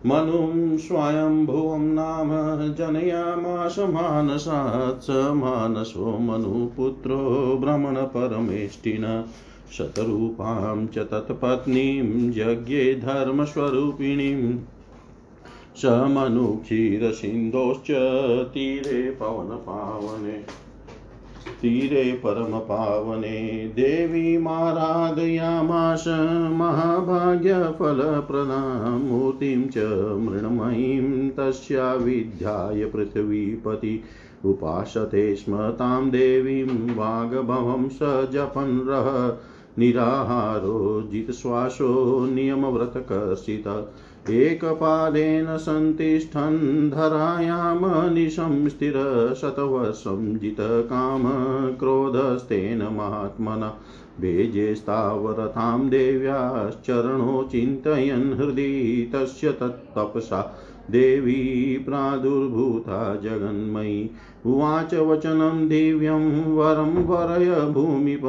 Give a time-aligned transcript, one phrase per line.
[0.05, 9.25] मनुं स्वयंभुवं नाम जनयामास मानसात् स मानसो मनुपुत्रो भ्रमणपरमेष्टिन
[9.77, 14.59] शतरूपां च तत्पत्नीं यज्ञे धर्मस्वरूपिणीं।
[15.75, 17.91] स मनुक्षीरसिन्धोश्च
[18.47, 20.68] तीरे पवनपावने।
[21.47, 26.03] तीरे परमपावने देवीमाराधयामाश
[26.51, 29.77] महाभाग्यफलप्रदां मूर्तिं च
[30.19, 34.03] मृण्मयीं तस्या विद्याय पृथिवीपति
[34.45, 39.37] उपासते स्म तां देवीं वाग्भवं स जपन् रः
[39.79, 43.67] निराहारो जितश्वासो नियमव्रतकर्षित।
[44.29, 48.93] एकपादेन सन्तिष्ठन् धरायां निशं स्थिर
[49.41, 51.23] शतवर्षं जितकाम
[51.71, 53.77] क्रोधस्तेन महात्मना
[54.21, 60.55] भेजेस्तावरतां देव्याश्चरणो चिन्तयन् हृदि तस्य तत्तपसा।
[60.91, 64.09] देवी प्रादुर्भूता जगन्मयी।
[64.45, 68.21] उवाच वचनं दिव्यं वरं वरय भूमिप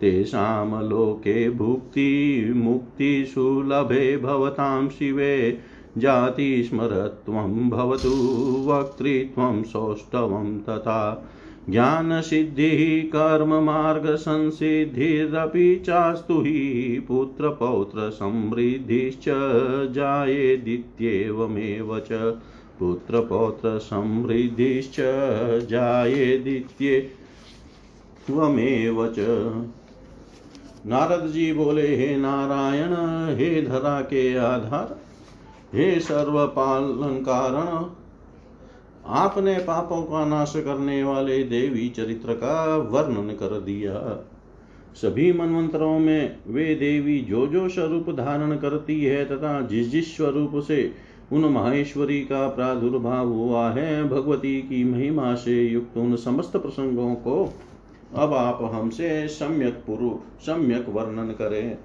[0.00, 5.58] तेषां लोके भुक्तिमुक्तिसुलभे भवतां शिवे।
[5.98, 11.30] जातिस्मरत्वं भवतु, वक्तृत्वं सौष्ठवं तथा
[11.70, 19.24] ज्ञानसिद्धिः कर्ममार्गसंसिद्धिरपि चास्तु हि पुत्रपौत्रसमृद्धिश्च
[19.92, 22.38] जायेदित्येवमेव च
[22.78, 24.96] पुत्रपौत्रसमृद्धिश्च
[25.66, 27.10] जायेदित्ये
[28.26, 29.18] त्वमेव च।
[30.86, 34.96] नारद जी बोले, हे नारायण, हे धरा के आधार,
[35.74, 37.90] हे सर्व पालन कारण
[39.08, 44.26] आपने पापों का नाश करने वाले देवी चरित्र का वर्णन कर दिया।
[44.94, 50.52] सभी मनवंतरों में वे देवी जो जो स्वरूप धारण करती है तथा जिस जिस स्वरूप
[50.64, 50.92] से
[51.32, 57.54] उन माहेश्वरी का प्रादुर्भाव हुआ है, भगवती की महिमा से युक्त उन समस्त प्रसंगों को
[58.14, 60.10] अब आप हमसे सम्यक पुरु,
[60.40, 61.78] सम्यक वर्णन करें।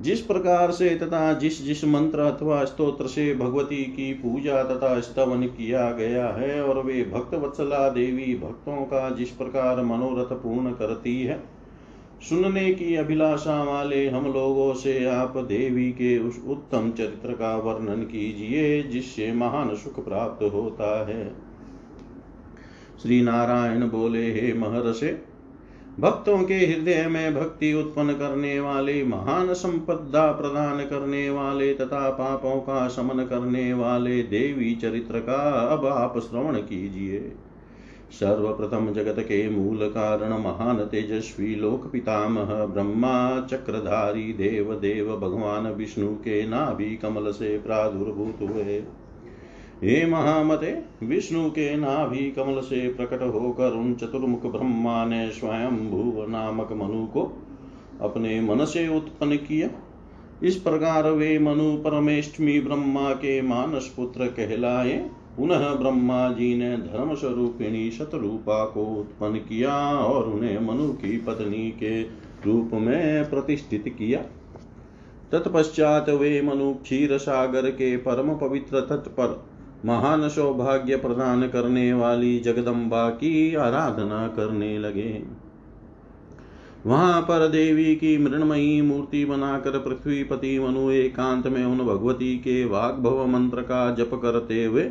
[0.00, 5.42] जिस प्रकार से तथा जिस जिस मंत्र अथवा स्तोत्र से भगवती की पूजा तथा स्तवन
[5.46, 11.20] किया गया है और वे भक्त वत्सला देवी भक्तों का जिस प्रकार मनोरथ पूर्ण करती
[11.22, 11.38] है,
[12.28, 18.02] सुनने की अभिलाषा वाले हम लोगों से आप देवी के उस उत्तम चरित्र का वर्णन
[18.02, 21.32] कीजिए, जिससे महान सुख प्राप्त होता है।
[23.02, 25.29] श्री नारायण बोले, हे महर्षे
[26.00, 32.60] भक्तों के हृदय में भक्ति उत्पन्न करने वाले, महान संपदा प्रदान करने वाले तथा पापों
[32.60, 37.32] का शमन करने वाले देवी चरित्र का अब आप श्रवण कीजिए।
[38.10, 46.08] सर्वप्रथम जगत के मूल कारण महान तेजस्वी लोक पितामह, ब्रह्मा, चक्रधारी देव देव भगवान विष्णु
[46.08, 48.82] के नाभि कमल से प्रादुर्भूत हुए।
[49.84, 56.30] हे महामते, विष्णु के नाभि कमल से प्रकट होकर उन चतुर्मुख ब्रह्मा ने स्वयं भूव
[56.30, 57.22] नामक मनु को
[58.00, 59.68] अपने मन से उत्पन्न किया।
[60.42, 67.14] इस प्रकार वे मनु परमेष्टमी ब्रह्मा के मानस पुत्र कहलाए। पुनः ब्रह्मा जी ने धर्म
[67.14, 72.02] स्वरूपिणी शतरूपा को उत्पन्न किया और उन्हें मनु की पत्नी के
[72.46, 74.20] रूप में प्रतिष्ठित किया।
[75.32, 79.49] तत्पश्चात वे मनु क्षीर सागर के परम पवित्र तट पर
[79.86, 85.22] महान सौभाग्य प्रदान करने वाली जगदम्बा की आराधना करने लगे।
[86.86, 93.26] वहाँ पर देवी की मृणमयी मूर्ति बनाकर पृथ्वीपति मनु एकांत में उन भगवती के वाग्भव
[93.26, 94.90] मंत्र का जप करते हुए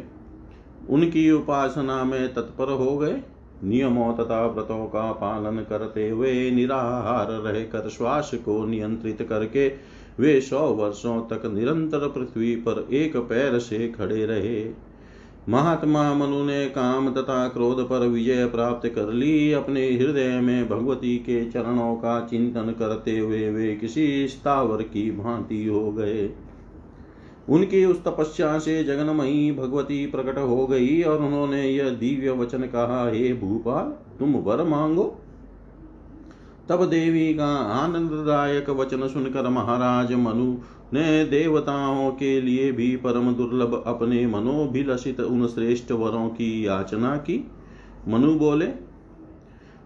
[0.89, 3.21] उनकी उपासना में तत्पर हो गए।
[3.63, 9.67] नियमों तथा व्रतों का पालन करते हुए निराहार रहकर श्वास को नियंत्रित करके
[10.19, 14.89] वे सौ वर्षों तक निरंतर पृथ्वी पर एक पैर से खड़े रहे।
[15.49, 21.17] महात्मा मनु ने काम तथा क्रोध पर विजय प्राप्त कर ली। अपने हृदय में भगवती
[21.17, 26.29] के चरणों का चिंतन करते हुए वे किसी स्थावर की भांति हो गए।
[27.49, 33.09] उनकी उस तपस्या से जगनमयी भगवती प्रकट हो गई और उन्होंने यह दिव्य वचन कहा,
[33.09, 33.85] हे भूपाल,
[34.19, 35.21] तुम वर मांगो।
[36.69, 40.57] तब देवी का आनंददायक वचन सुनकर महाराज मनु
[40.93, 47.51] ने देवताओं के लिए भी परम दुर्लभ अपने मनोभिलषित उन श्रेष्ठ वरों की याचना की।
[48.07, 48.65] मनु बोले,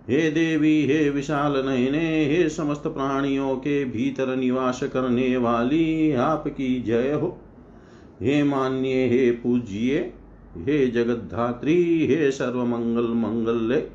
[0.10, 7.12] हे देवी, हे विशाल नयने, हे समस्त प्राणियों के भीतर निवास करने वाली, आपकी जय
[7.12, 7.38] हो।
[8.23, 10.13] हे मान्य, हे पूज्य,
[10.57, 13.89] हे जगद्धात्री, हे सर्वमंगल मंगल्य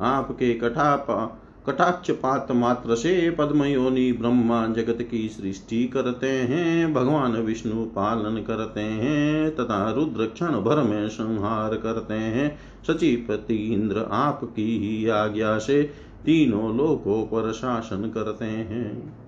[0.00, 8.42] आपके कटापा, कटाक्षपात मात्र से पद्मयोनि ब्रह्मा जगत की सृष्टि करते हैं, भगवान विष्णु पालन
[8.42, 15.58] करते हैं, तथा रुद्र क्षण भर में संहार करते हैं। सचिपति इंद्र आपकी ही आज्ञा
[15.58, 15.82] से
[16.24, 19.18] तीनों लोकों पर शासन करते हैं।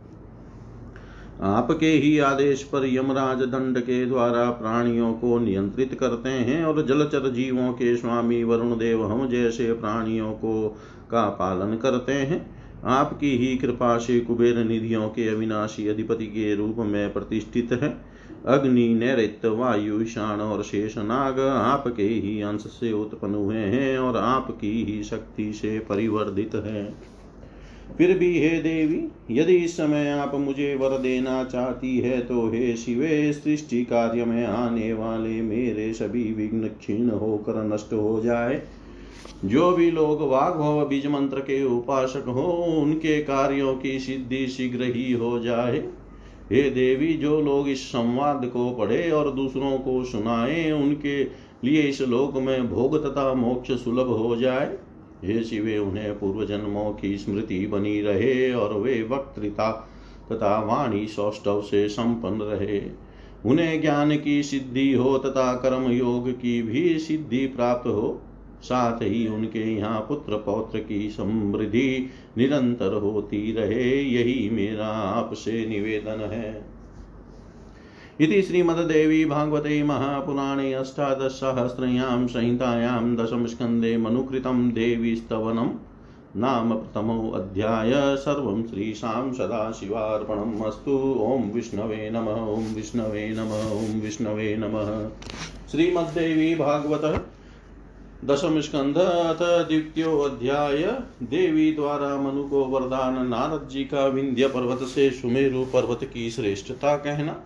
[1.42, 7.30] आपके ही आदेश पर यमराज दंड के द्वारा प्राणियों को नियंत्रित करते हैं और जलचर
[7.30, 10.68] जीवों के स्वामी वरुण देव हम जैसे प्राणियों को
[11.10, 16.76] का पालन करते हैं। आपकी ही कृपा से कुबेर निधियों के अविनाशी अधिपति के रूप
[16.78, 18.10] में प्रतिष्ठित है।
[18.46, 24.84] अग्नि नैत्य वायु शाण और शेषनाग आपके ही अंश से उत्पन्न हुए हैं और आपकी
[24.84, 26.94] ही शक्ति से परिवर्धित है।
[27.98, 32.74] फिर भी हे देवी, यदि इस समय आप मुझे वर देना चाहती है तो हे
[32.76, 38.62] शिवे, सृष्टि कार्य में आने वाले मेरे सभी विघ्न क्षीण होकर नष्ट हो जाए।
[39.44, 42.42] जो भी लोग वाघभव बीज मंत्र के उपासक हो,
[42.82, 45.78] उनके कार्यों की सिद्धि शीघ्र ही हो जाए।
[46.52, 51.22] हे देवी, जो लोग इस संवाद को पढ़े और दूसरों को सुनाए, उनके
[51.64, 54.78] लिए इस लोक में भोग तथा मोक्ष सुलभ हो जाए।
[55.24, 59.70] हे शिवे, उन्हें पूर्व जन्मों की स्मृति बनी रहे और वे वक्तृता
[60.32, 62.82] तथा वाणी सौष्ठव से संपन्न रहे।
[63.46, 68.22] उन्हें ज्ञान की सिद्धि हो तथा कर्म योग की भी सिद्धि प्राप्त हो,
[68.62, 72.06] साथ ही उनके यहाँ पुत्र पौत्र की समृद्धि
[72.38, 76.69] निरंतर होती रहे, यही मेरा आपसे निवेदन है।
[78.20, 85.70] इति श्रीमद्देवी भागवते महापुराणे अष्टादशसहस्रयां संहितायां दशमस्कन्धे मनुकृतं देवीस्तवनं
[86.36, 94.90] नाम प्रथमोऽध्याय सर्वं श्रीशां सदाशिवार्पणम् अस्तु। ॐ विष्णवे नमः, ॐ विष्णवे नमः, ॐ विष्णवे नमः।
[95.70, 97.26] श्रीमद्देवी भागवत
[98.24, 100.82] दशम स्कंध अथ द्वितीयो अध्याय
[101.22, 106.96] देवी द्वारा मनु को वरदान नारद जी का विंध्य पर्वत से सुमेरु पर्वत की श्रेष्ठता
[106.96, 107.36] कहना।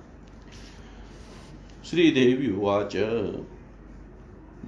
[1.90, 2.96] श्रीदेवी उवाच।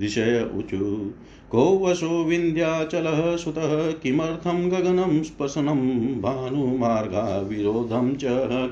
[0.00, 1.12] दिशय ऊचु
[1.50, 5.80] को वशो विन्ध्याचलः सुतः किमर्थं गगनं स्पशनं
[6.22, 8.22] भानुमार्गाविरोधं च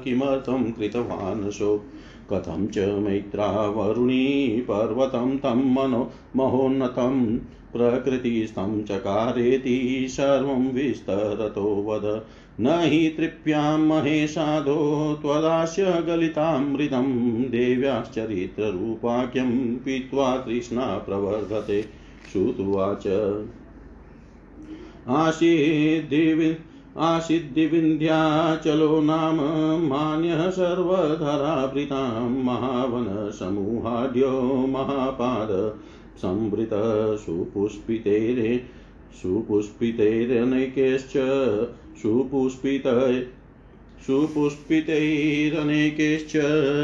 [0.04, 1.84] किमर्थं कृतवान् सो
[2.30, 7.38] कथं च मैत्रावरुणी पर्वतं तं मनो महोन्नतं
[7.72, 12.24] प्रकृतिस्थं चकारेति सर्वं विस्तरतो वद।
[12.60, 21.84] न हि तृप्यां महेशाधो त्वदास्य गलितामृतं देव्याश्चरित्ररूपाख्यं पीत्वा तृष्णा प्रवर्धते।
[22.32, 23.36] श्रुत्वाच।
[25.08, 26.56] आसीद्दिवि
[27.00, 29.36] आसीद्दिविन्ध्याचलो नाम
[29.88, 35.80] मान्यः सर्वधराभृतां महावनसमूहाढ्यो महापाद
[36.16, 38.64] संवृतः सुपुष्पितैरे
[39.22, 41.12] सुपुष्पितैरनेकैश्च
[42.02, 42.86] सुपुष्पित
[44.06, 46.32] सुपुष्पितैरनेकैश्च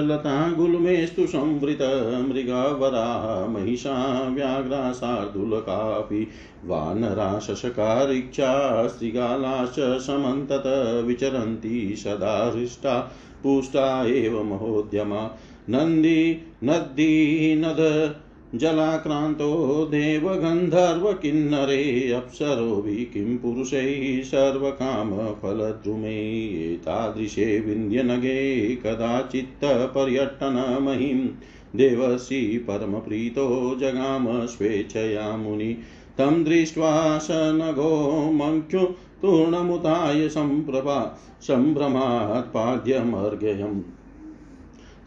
[0.06, 6.28] लतागुल्मेस्तु संवृत मृगावरा महिषा व्याघ्रा शार्दूलकापि
[6.64, 15.38] वानरा शशकारिक्षा शृगालाश्च समन्तत विचरन्ति सदा हृष्टा, पुष्टा एव महोद्यमा।
[15.70, 18.14] नन्दी, नद्दी, नद
[18.54, 31.28] जलाक्रान्तो देवगन्धर्वकिन्नरे अप्सरोऽभि किं पुरुषैः सर्वकामफलद्रुमे एतादृशे विन्द्यनगे कदाचित्तपर्यटनमहिं
[31.76, 35.78] देवसी परमप्रीतो जगाम स्वेच्छया मुनि।
[36.18, 42.56] तं दृष्ट्वा स नगो मङ्ख्यो तूर्णमुताय सम्प्रभा सम्भ्रमात्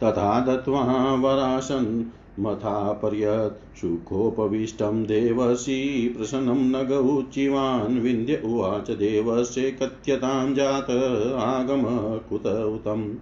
[0.04, 2.04] तथा दत्त्वा वरासन्
[2.40, 10.90] मथापर्यत् सुखोपविष्टं देवसी प्रसन्नं नगौचिवान् विन्द्य उवाच देवस्य कथ्यतां जात
[11.36, 11.82] आगम
[12.30, 13.14] कुत उतम्।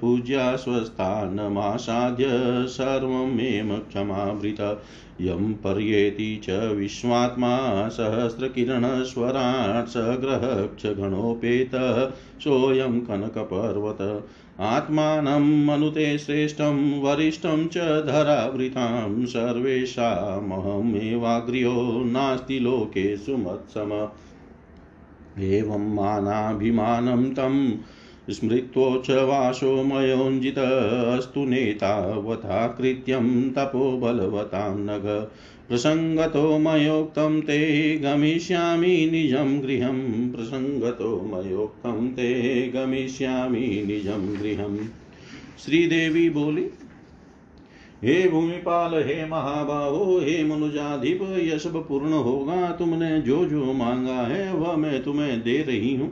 [0.00, 2.26] पूज्या स्वस्थानमासाद्य
[2.66, 4.82] सर्वमेव क्षमावृत।
[5.20, 14.28] यं पर्येति च विश्वात्मा सहस्रकिरणस्वराट् सग्रहक्षगणोपेतः सोऽयं कनकपर्वत।
[14.60, 24.08] आत्मानं मनुते श्रेष्ठं वरिष्ठं च धरावृतां सर्वेषामहमेवाग्र्यो नास्ति लोकेषु मत्सम।
[25.38, 27.76] एवं मानाभिमानं तं
[28.30, 35.06] स्मृत्वोच्छवासो मयोञ्जितस्तु नेतावता कृत्यं तपो बलवतां नग
[35.68, 37.58] प्रसङ्गतो मयोक्तं ते
[37.96, 39.98] गमिष्यामि निजं गृहं
[40.32, 42.30] प्रसङ्गतो मयोक्तं ते
[42.74, 44.78] गमिष्यामि निजं गृहम्
[45.58, 46.64] श्रीदेवी बोली
[48.04, 54.52] हे भूमिपाल, हे महाबाहो, हे मनुजाधिप, यह सब पूर्ण होगा। तुमने जो जो मांगा है,
[54.54, 56.10] वह मैं तुम्हें दे रही हूँ।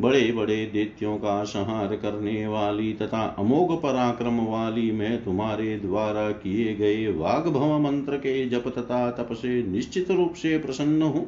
[0.00, 6.74] बड़े बड़े दैत्यों का संहार करने वाली तथा अमोघ पराक्रम वाली मैं तुम्हारे द्वारा किए
[6.74, 11.26] गए वाग्भव मंत्र के जप तथा तप से निश्चित रूप से प्रसन्न हूँ।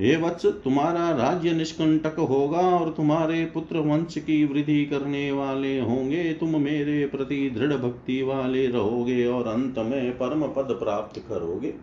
[0.00, 6.22] हे वत्स, तुम्हारा राज्य निष्कंटक होगा और तुम्हारे पुत्र वंश की वृद्धि करने वाले होंगे।
[6.32, 11.74] तुम मेरे प्रति दृढ़ भक्ति वाले रहोगे और अंत में परम पद प्राप्त करोगे।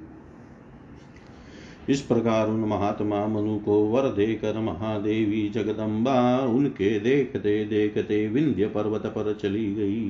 [1.89, 9.05] इस प्रकार उन महात्मा मनु को वर देकर महादेवी जगदम्बा उनके देखते देखते विंध्य पर्वत
[9.05, 10.09] पर चली गई।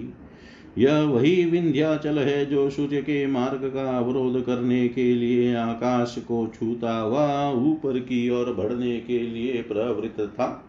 [0.77, 6.51] यह वही विंध्याचल है जो सूर्य के मार्ग का अवरोध करने के लिए आकाश को
[6.55, 10.67] छूता हुआ ऊपर की ओर बढ़ने के लिए प्रवृत्त था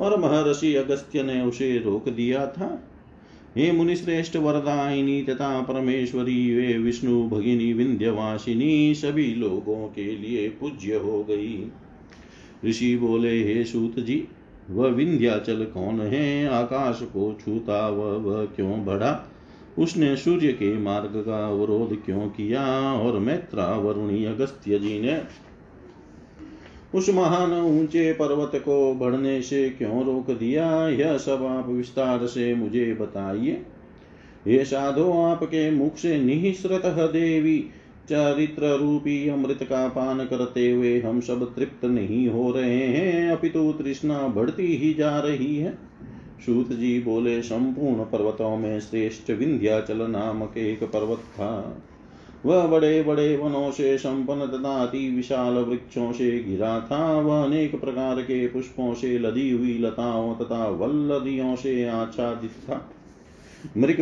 [0.00, 2.88] और महर्षि अगस्त्य ने उसे रोक दिया था।
[3.56, 11.24] हे मुनिश्रेष्ठ वरदायिनी तथा परमेश्वरी, वे विष्णु भगिनी, विंध्यवासिनी सभी लोगों के लिए पूज्य हो
[11.24, 11.70] गई।
[12.64, 14.24] ऋषि बोले, हे सूत जी
[14.70, 16.48] वह विंध्याचल कौन है?
[16.48, 19.28] आकाश को छूता वह वह क्यों बढ़ा
[19.78, 22.92] उसने सूर्य के मार्ग का अवरोध क्यों किया?
[22.92, 25.22] और मैत्रा, वरुणी, अगस्त्य जी ने
[26.94, 30.88] उस महान ऊँचे पर्वत को बढ़ने से क्यों रोक दिया?
[30.88, 33.62] यह सब आप विस्तार से मुझे बताइए।
[34.46, 37.64] ये साधो, आपके मुख से निःसृत देवी
[38.10, 43.72] चरित्र रूपी अमृत का पान करते हुए हम सब तृप्त नहीं हो रहे हैं। अपितु
[43.72, 45.78] तृष्णा बढ़ती ही जा रही है।
[46.46, 51.82] सूत जी बोले, संपूर्ण पर्वतों में श्रेष्ठ विंध्याचल नामक एक पर्वत था।
[52.46, 57.80] वह बड़े बड़े वनों से संपन्न तथा अति विशाल वृक्षों से घिरा था। वह अनेक
[57.80, 62.90] प्रकार के पुष्पों से लदी हुई लताओं तथा वल्लदियों से आच्छादित था।
[63.76, 64.00] मृग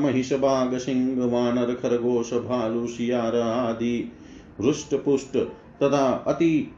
[0.00, 4.12] महिष बाघ सिंह वानर खरगोश भालू सियार आदि
[4.60, 5.36] रुष्ट पुष्ट
[5.82, 6.72] तथा अति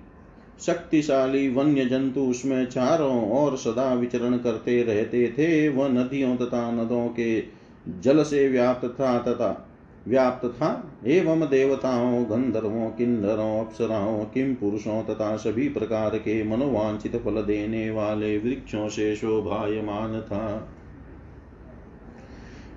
[0.61, 7.09] शक्तिशाली वन्य जंतु उसमें चारों ओर सदा विचरण करते रहते थे। वह नदियों तथा नदों
[7.09, 7.43] के
[8.01, 9.69] जल से व्याप्त था तथा
[10.09, 17.43] व्याप्त था। एवं देवताओं, गंधर्वों, किन्नरों, अप्सराओं किम पुरुषों तथा सभी प्रकार के मनोवांछित फल
[17.43, 20.69] देने वाले वृक्षों से शोभायमान था।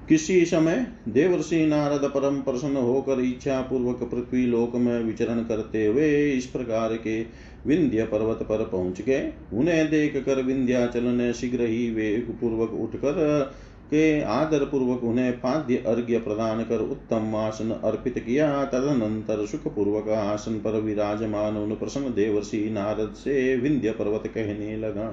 [0.10, 6.10] किसी समय देवर्षि नारद परम प्रसन्न होकर इच्छा पूर्वक पृथ्वी लोक में विचरण करते हुए
[6.32, 7.22] इस प्रकार के
[7.68, 13.42] विंध्य पर्वत पर पहुँच गए। उन्हें देख कर विंध्याचल ने शीघ्र ही वेग पूर्वक उठकर
[13.90, 20.10] के आदर पूर्वक उन्हें पाद्य अर्घ्य प्रदान कर उत्तम आसन अर्पित किया। तदनंतर सुख पूर्वक
[20.10, 25.12] आसन पर विराजमान उन प्रसन्न देवर्षि नारद से विंध्य पर्वत कहने लगा।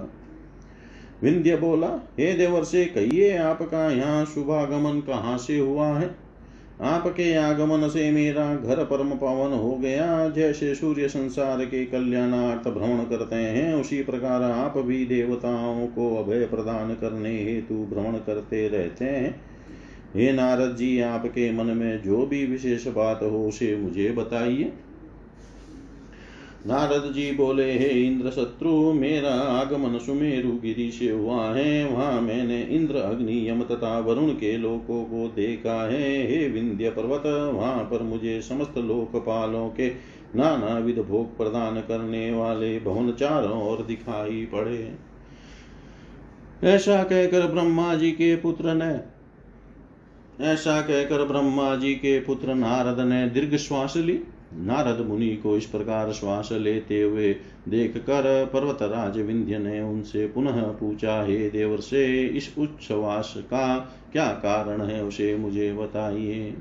[1.23, 6.27] विंध्य बोला, हे देवर से कहिए आपका यहाँ शुभागमन कहाँ से हुआ है?
[6.81, 12.99] आपके आगमन से मेरा घर परम पावन हो गया। जैसे सूर्य संसार के कल्याणार्थ भ्रमण
[12.99, 19.05] करते हैं, उसी प्रकार आप भी देवताओं को अभय प्रदान करने हेतु भ्रमण करते रहते
[19.05, 19.41] हैं।
[20.17, 24.73] हे नारद जी, आपके मन में जो भी विशेष बात हो, उसे मुझे बताइए।
[26.67, 32.61] नारद जी बोले, हे इंद्र शत्रु मेरा आगमन सुमेरु गिरी से हुआ है। वहाँ मैंने
[32.63, 38.03] इंद्र, अग्नि, यम तथा वरुण के लोकों को देखा है। हे विंध्य पर्वत, वहाँ पर
[38.03, 39.89] मुझे समस्त लोकपालों के
[40.37, 44.93] नाना विध भोग प्रदान करने वाले भवन चारों ओर दिखाई पड़े।
[46.65, 48.95] ऐसा कहकर ब्रह्मा जी के पुत्र ने,
[50.45, 54.21] ऐसा कहकर ब्रह्मा जी के पुत्र नारद ने दीर्घ श्वास ली।
[54.59, 57.37] नारद मुनि को इस प्रकार श्वास लेते हुए
[57.69, 63.77] देख कर पर्वतराज विंध्य ने उनसे पुनः पूछा, हे देवर से इस उच्छ्वास का
[64.13, 65.05] क्या कारण है?
[65.05, 66.55] उसे मुझे बताइए।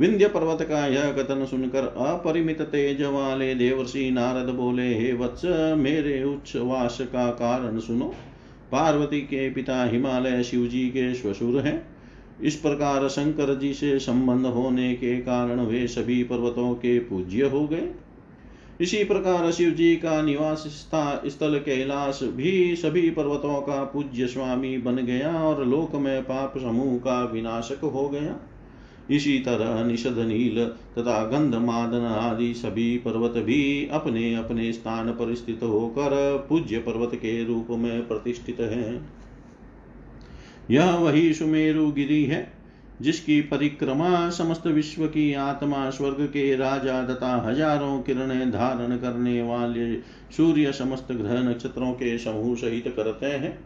[0.00, 5.42] विंध्य पर्वत का यह कथन सुनकर अपरिमित तेज वाले देवर्षि नारद बोले, हे वत्स,
[5.78, 8.14] मेरे उच्छ्वास का कारण सुनो।
[8.72, 11.91] पार्वती के पिता हिमालय शिव जी के श्वशुर हैं।
[12.42, 17.66] इस प्रकार शंकर जी से संबंध होने के कारण वे सभी पर्वतों के पूज्य हो
[17.66, 17.88] गए।
[18.80, 24.96] इसी प्रकार शिव जी का निवास स्थल कैलाश भी सभी पर्वतों का पूज्य स्वामी बन
[24.96, 28.36] गया और लोक में पाप समूह का विनाशक हो गया।
[29.10, 35.34] इसी तरह निषद नील तथा गंध मादन आदि सभी पर्वत भी अपने अपने स्थान पर
[35.34, 39.21] स्थित होकर पूज्य पर्वत के रूप में प्रतिष्ठित हैं।
[40.70, 42.52] यह वही सुमेरु गिरी है,
[43.02, 49.94] जिसकी परिक्रमा समस्त विश्व की आत्मा स्वर्ग के राजा तथा हज़ारों किरणें धारण करने वाले
[50.36, 53.58] सूर्य समस्त ग्रह नक्षत्रों के समूह सहित करते हैं।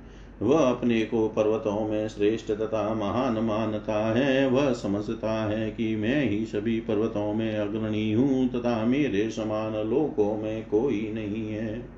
[0.42, 6.30] वह अपने को पर्वतों में श्रेष्ठ तथा महान मानता है। वह समझता है कि मैं
[6.30, 11.95] ही सभी पर्वतों में अग्रणी हूँ तथा मेरे समान लोकों में कोई नहीं है।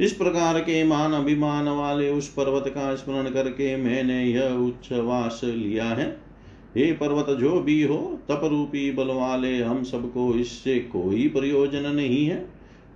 [0.00, 5.84] इस प्रकार के मान अभिमान वाले उस पर्वत का स्मरण करके मैंने यह उच्छ्वास लिया
[5.84, 6.06] है।
[6.76, 12.24] हे पर्वत, जो भी हो तप रूपी बल वाले, हम सबको इससे कोई प्रयोजन नहीं
[12.26, 12.44] है।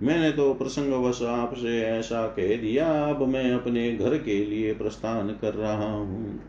[0.03, 5.53] मैंने तो प्रसंगवश आपसे ऐसा कह दिया, अब मैं अपने घर के लिए प्रस्थान कर
[5.53, 6.39] रहा हूँ।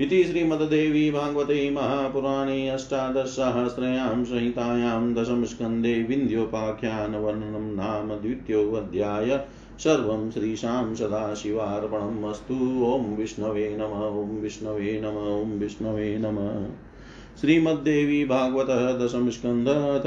[0.00, 9.36] इति श्रीमद्देवी भागवते महापुराणे अष्टादशसहस्रयां संहितायां दशमस्कन्धे विन्ध्योपाख्यानवर्णनं नाम द्वितीयोऽध्याय
[9.78, 16.38] सर्वं श्रीशां सदाशिवार्पणम् अस्तु। ॐ विष्णवे नम, ॐ विष्णवे नम, ॐ विष्णवे नम।
[17.40, 19.98] श्रीमद्देवी भागवतः दशमस्कन्धः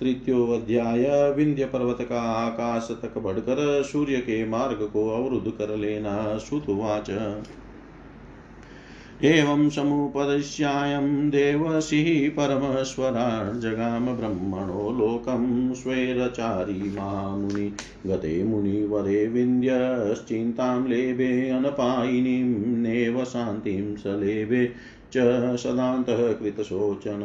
[0.00, 7.10] तृतीयोध्याय विंध्य पर्वत का आकाश तक बढ़कर सूर्य के मार्ग को अवरुद्ध कर लेना श्रुतवाच
[9.24, 17.72] एवं समुपदिश्यायं देवसिः परमस्वरार्जगाम ब्रह्मणो लोकं स्वेरचारी मामुनि
[18.06, 22.44] गते मुनिवरे विन्द्यश्चिन्तां लेभे अनपायिनीं
[22.76, 24.66] नेव शान्तिं स लेभे
[25.12, 25.16] च
[25.56, 27.20] सदान्तः कृतशोचन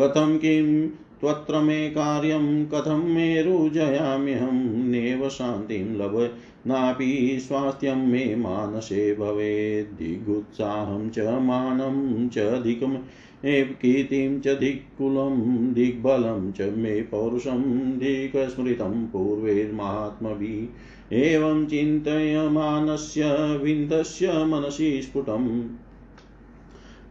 [0.00, 0.88] कथं किं
[1.20, 6.34] त्वत्र मे कार्यं कथं मेरुजयाम्यहं नेव शान्तिं लभ
[6.66, 12.96] नापि स्वास्थ्यं मे मानसे भवेत् दिगुत्साहं च मानं च धिकम्
[13.44, 25.68] एव कीर्तिं च धिक्कुलं, दिग्बलं च मे पौरुषं धिकस्मृतं पूर्वैर्मात्मभिः। एवं चिन्तयमानस्य विन्दस्य मनसि स्फुटम्।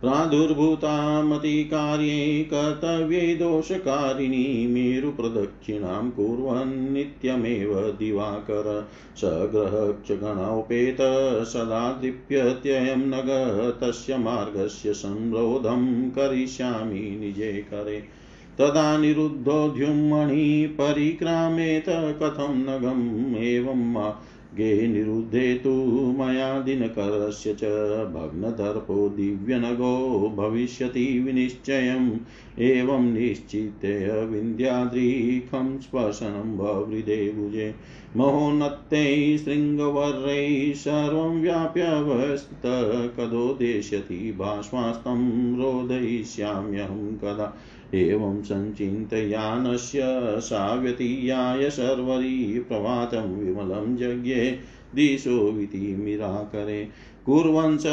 [0.04, 10.98] प्रादुर्भूतामतिकार्ये कर्तव्ये दोषकारिणी मेरुप्रदक्षिणां कुर्वन् नित्यमेव दिवाकर। सग्रहक्षगणोपेत
[11.46, 18.04] सदा दीप्यत्ययं नग, तस्य मार्गस्य संरोधं करिष्यामि निजे करे
[18.58, 24.12] तदा निरुद्धोद्युम्मणि परिक्रामेत कथं नगम् एवं
[24.58, 27.64] गे निरुद्धे तु मया दिनकरस्य च
[28.14, 32.12] भग्नदर्पो दिव्यनगो भविष्यति विनिश्चयम्।
[32.60, 37.76] एवं निश्चित्य विन्द्याद्रीखं स्पर्शनं भवृदे भुजे।
[38.18, 47.58] महोन्नत्यै शृङ्गवर्यै सर्वं व्याप्यवस्थितकदोदेश्यति भाष्मास्तं रोदयिष्याम्यहं कदा।
[47.94, 50.00] एवं सञ्चिन्तयानस्य
[50.40, 54.60] साव्यतीयाय सर्वरी प्रभातं विमलं जज्ञे
[54.96, 56.90] दिशो विधिमिराकरे
[57.26, 57.84] कुर्वन् स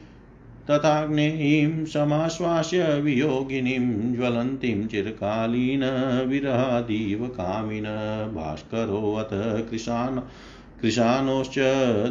[0.69, 5.81] तथाग्नेयीं समाश्वास्य वियोगिनीं ज्वलन्तीं चिरकालीन
[6.29, 7.83] विरहादीव कामिन
[8.35, 10.19] भास्करोऽथ कृशान्
[10.81, 11.55] कृशानोश्च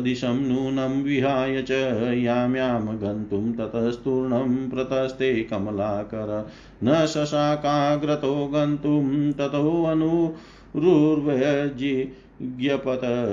[0.01, 1.71] दिशं नूनं विहाय च
[2.17, 6.49] यां यां गन्तुं ततस्तूर्णं प्रतस्ते कमलाकर।
[6.85, 12.13] न शशाकाग्रतो गन्तुं ततोऽनुरुर्वज्यि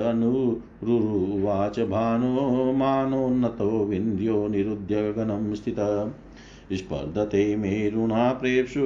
[0.08, 6.10] अनुरुवाच भानो मानोन्नतो विन्द्यो निरुध्य गणं स्थितः।
[6.72, 8.80] स्पर्धते मेरुणा प्रेप्सु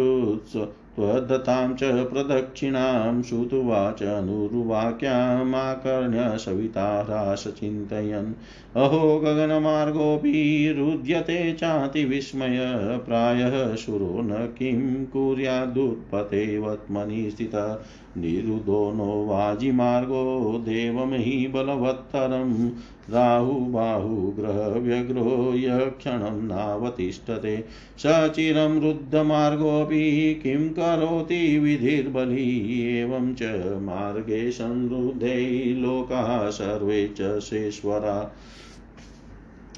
[0.96, 8.34] त्वदत्तां च प्रदक्षिणां श्रुतुवाच अनुरुवाक्यामाकर्ण्य सवितारासचिन्तयन्
[8.76, 12.58] अहो गगनमार्गोऽपि रुध्यते चातिविस्मय
[13.06, 17.78] प्रायः शुरो न किं कुर्यादुत्पतेवत्मनि स्थितः।
[18.18, 22.70] निरुदो नो वाजिमार्गो देवमहि बलवत्तरम्
[23.10, 27.64] राहुबाहुग्रहव्यग्रो यक्षणं नावतिष्ठते।
[27.98, 38.32] सचिरं रुद्धमार्गोऽपि किं करोति विधिर्बली, एवं च मार्गे संरुद्धे लोकाः सर्वे च शेश्वरा।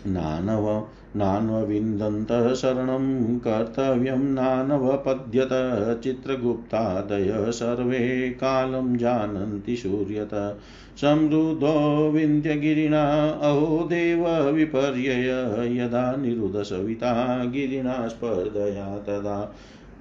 [0.07, 5.49] नानव नान्वविन्दन्तः शरणं कर्तव्यं नानवपद्यत
[6.05, 10.59] चित्रगुप्तादय सर्वे कालं जानन्ति सूर्यत।
[11.01, 15.29] समृद्धो विन्ध्यगिरिणा, अहो देव विपर्यय,
[15.83, 19.55] यदा निरुदसविता गिरिणा स्पर्धया तदा।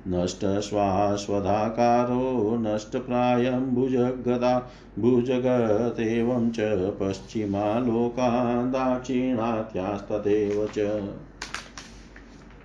[0.08, 6.56] नष्टश्वास्वधाकारो नष्टप्रायं भुजगदा भुजगतेवं च
[7.00, 11.04] पश्चिमालोका दाक्षिणात्यास्तथैव च।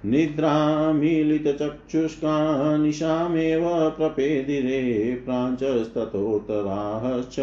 [0.05, 7.37] निद्रामीलितचक्षुष्का निशामेव प्रपेदिरे प्राञ्चस्ततोत्तराश्च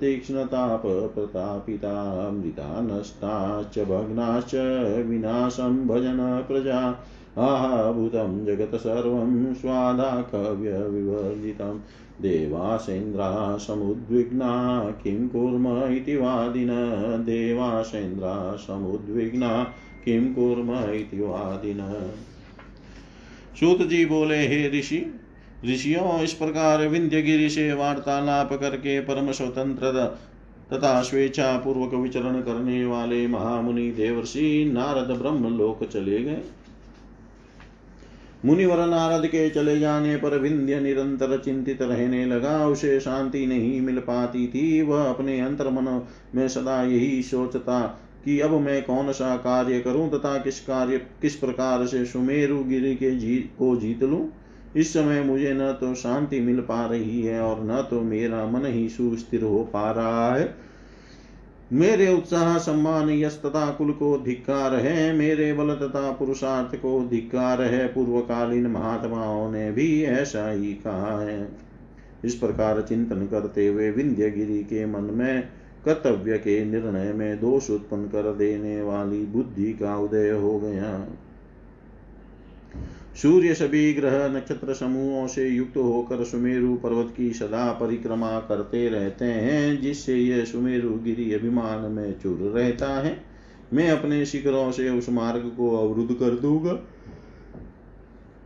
[0.00, 4.54] तीक्ष्णतापप्रतापिता मृता नष्टाश्च भग्नाश्च
[5.06, 7.04] विनाशं भजन प्रजा
[7.38, 11.80] आहाभूतं जगत् सर्वं स्वादाकव्यविवर्जितं।
[12.20, 16.68] देवासेन्द्राः समुद्विग्ना किं कुर्म इति वादिन?
[17.26, 19.72] देवासेन्द्राः समुद्विग्ना
[20.04, 22.10] किं कुर्म इति वादिन?
[23.60, 25.20] सूत जी बोले, हे ऋषि,
[25.64, 30.16] ऋषियों, इस प्रकार विंध्यगिरि से वार्तालाप करके परम स्वतंत्र
[30.72, 36.42] तथा स्वेच्छा पूर्वक विचरण करने वाले महामुनि देवर्षि नारद ब्रह्म लोक चले गए।
[38.44, 43.98] मुनिवर नारद के चले जाने पर विंध्य निरंतर चिंतित रहने लगा। उसे शांति नहीं मिल
[43.98, 47.80] पाती थी। वह अपने अंतर मन में सदा यही सोचता
[48.24, 52.94] कि अब मैं कौन सा कार्य करूँ तथा किस कार्य, किस प्रकार से सुमेरु गिरी
[52.94, 54.28] के जीत को जीत लूँ।
[54.76, 58.66] इस समय मुझे न तो शांति मिल पा रही है और न तो मेरा मन
[58.66, 60.44] ही सुस्थिर हो पा रहा है।
[61.72, 67.62] मेरे उत्साह सम्मान यश तथा कुल को धिक्कार है, मेरे बल तथा पुरुषार्थ को धिक्कार
[67.62, 71.48] है, पूर्वकालीन महात्माओं ने भी ऐसा ही कहा है।
[72.24, 75.48] इस प्रकार चिंतन करते हुए विंध्य गिरी के मन में,
[75.84, 81.06] कर्तव्य के निर्णय में दोष उत्पन्न कर देने वाली बुद्धि का उदय हो गया।
[83.22, 89.24] सूर्य सभी ग्रह नक्षत्र समूहों से युक्त होकर सुमेरु पर्वत की सदा परिक्रमा करते रहते
[89.24, 93.24] हैं, जिससे यह सुमेरु गिरी अभिमान में चुर रहता है।
[93.72, 96.72] मैं अपने शिखरों से उस मार्ग को अवरुद्ध कर दूँगा।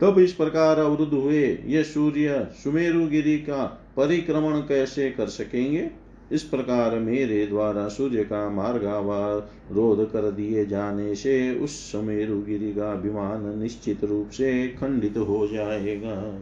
[0.01, 6.08] तब इस प्रकार अवरुद्ध हुए। ये सूर्य सुमेरु गिरी का परिक्रमण कैसे कर सकेंगे?
[6.31, 12.91] इस प्रकार मेरे द्वारा सूर्य का मार्गावरोध कर दिए जाने से उस समेरु गिरी का
[12.91, 16.39] अभिमान निश्चित रूप से खंडित हो जाएगा।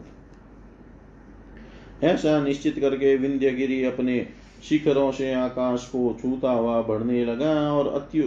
[2.04, 4.28] ऐसा निश्चित करके विंध्य गिरी अपने
[4.70, 8.24] शिखरों से आकाश को छूता हुआ बढ़ने लगा और अत्यु,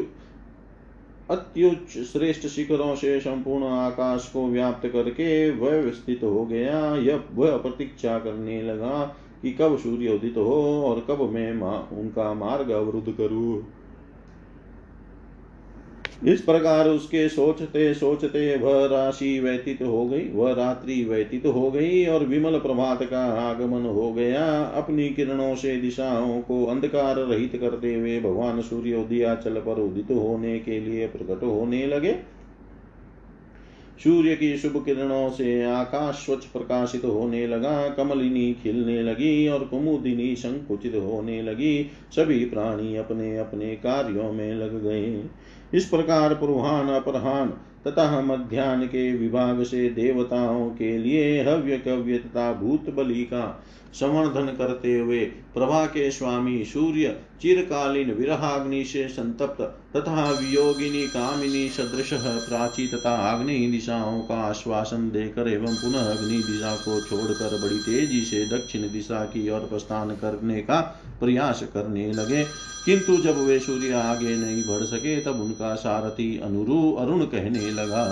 [1.30, 8.18] अत्युच्च श्रेष्ठ शिखरों से संपूर्ण आकाश को व्याप्त करके व्यवस्थित हो गया। यह, वह प्रतीक्षा
[8.18, 13.66] करने लगा कि कब सूर्य उदित हो और कब मैं मा, उनका मार्ग अवरुद्ध करूँ।
[16.26, 22.04] इस प्रकार उसके सोचते सोचते वह राशि व्यतीत हो गई वह रात्रि व्यतीत हो गई
[22.06, 27.94] और विमल प्रभात का आगमन हो गया। अपनी किरणों से दिशाओं को अंधकार रहित करते
[27.94, 32.39] हुए भगवान सूर्य चल पर उदित होने के लिए प्रकट होने लगे।
[34.04, 40.36] सूर्य की शुभ किरणों से आकाश स्वच्छ प्रकाशित होने लगा, कमलिनी खिलने लगी और कुमुदिनी
[40.36, 45.24] संकुचित होने लगी। सभी प्राणी अपने अपने कार्यों में लग गए।
[45.74, 47.48] इस प्रकार पूर्वान अपरहान
[47.86, 53.62] तथा मध्यान्ह के विभाग से देवताओं के लिए हव्य कव्य तथा भूत बलि का
[53.94, 55.20] संवर्धन करते हुए
[55.54, 59.60] प्रभा के स्वामी सूर्य चिरकालीन विरहाग्नि से संतप्त
[59.96, 66.74] तथा वियोगिनी कामिनी सदृश प्राची तथा आग्नि दिशाओं का आश्वासन देकर एवं पुनः अग्नि दिशा
[66.76, 70.80] को छोड़कर बड़ी तेज़ी से दक्षिण दिशा की ओर प्रस्थान करने का
[71.20, 72.44] प्रयास करने लगे।
[72.84, 78.04] किंतु जब वे सूर्य आगे नहीं बढ़ सके तब उनका सारथी अनुरु अरुण कहने लगा।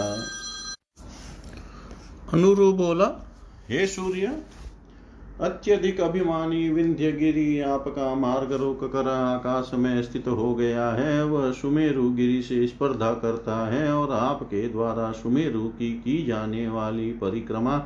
[2.33, 3.07] अनुरु बोला
[3.71, 4.37] हे सूर्य
[5.40, 11.53] अत्यधिक अभिमानी विंध्य गिरी आपका मार्ग रोक कर आकाश में स्थित हो गया है। वह
[11.53, 17.79] सुमेरु गिरी से स्पर्धा करता है और आपके द्वारा सुमेरु की की जाने वाली परिक्रमा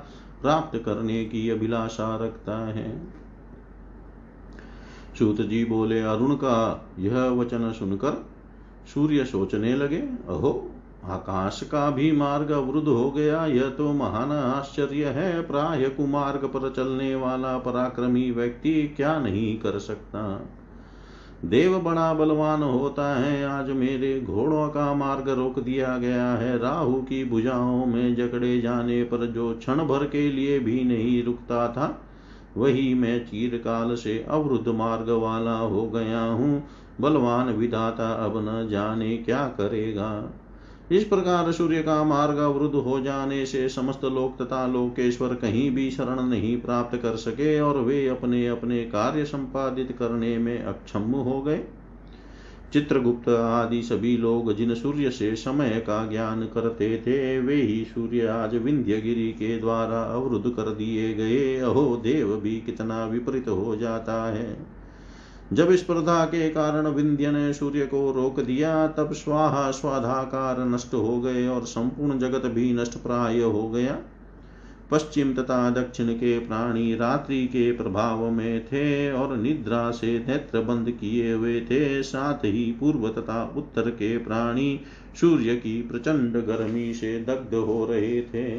[0.43, 3.07] प्राप्त करने की अभिलाषा रखता है।
[5.19, 8.27] सूत जी बोले, अरुण का यह वचन सुनकर
[8.95, 10.72] सूर्य सोचने लगे, अहो
[11.05, 16.71] आकाश का भी मार्ग अवरुद्ध हो गया। यह तो महान आश्चर्य है। प्राय कुमार्ग पर
[16.77, 20.47] चलने वाला पराक्रमी व्यक्ति क्या नहीं कर सकता?
[21.45, 26.95] देव बड़ा बलवान होता है। आज मेरे घोड़ों का मार्ग रोक दिया गया है। राहु
[26.95, 32.03] की भुजाओं में जकड़े जाने पर जो क्षण भर के लिए भी नहीं रुकता था,
[32.57, 36.65] वही मैं चीरकाल से अवरुद्ध मार्ग वाला हो गया हूँ।
[37.01, 40.31] बलवान विधाता अब न जाने क्या करेगा।
[40.93, 45.91] इस प्रकार सूर्य का मार्ग अवरुद्ध हो जाने से समस्त लोक तथा लोकेश्वर कहीं भी
[45.91, 51.43] शरण नहीं प्राप्त कर सके और वे अपने अपने कार्य संपादित करने में अक्षम हो
[51.43, 51.65] गए।
[52.73, 58.27] चित्रगुप्त आदि सभी लोग जिन सूर्य से समय का ज्ञान करते थे, वे ही सूर्य
[58.27, 63.77] आज विंध्य गिरी के द्वारा अवरुद्ध कर दिए गए। अहो, देव भी कितना विपरीत हो
[63.77, 64.82] जाता है।
[65.53, 71.21] जब स्पर्धा के कारण विंध्य ने सूर्य को रोक दिया, तब स्वाहा स्वाधाकार नष्ट हो
[71.21, 73.99] गए और संपूर्ण जगत भी नष्ट प्राय हो गया।
[74.91, 80.91] पश्चिम तथा दक्षिण के प्राणी रात्रि के प्रभाव में थे और निद्रा से नेत्र बंद
[80.91, 84.81] किए हुए थे। साथ ही पूर्व तथा उत्तर के प्राणी
[85.21, 88.59] सूर्य की प्रचंड गर्मी से दग्ध हो रहे थे।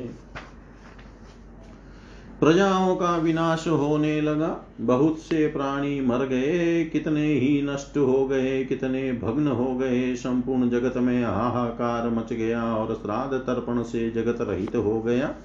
[2.43, 8.65] प्रजाओं का विनाश होने लगा। बहुत से प्राणी मर गए। कितने ही नष्ट हो गए,
[8.65, 14.38] कितने भग्न हो गए। संपूर्ण जगत में हाहाकार मच गया और श्राद्ध तर्पण से जगत
[14.41, 15.36] रहित हो गया।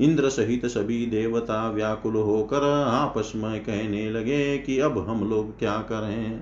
[0.00, 5.76] इंद्र सहित सभी देवता व्याकुल होकर आपस में कहने लगे कि अब हम लोग क्या
[5.76, 6.40] करें।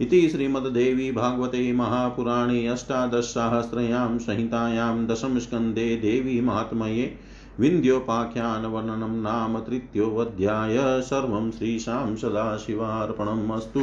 [0.00, 7.27] इति श्रीमद्देवी भागवते महापुराणे अष्टादशसाहस्रयां संहितायां दशमस्कन्धे देवी महात्मये
[7.60, 13.80] विन्द्योपाख्यानवर्णनं नाम तृतीयोऽध्याय सर्वं श्रीशां सदाशिवार्पणम् अस्तु।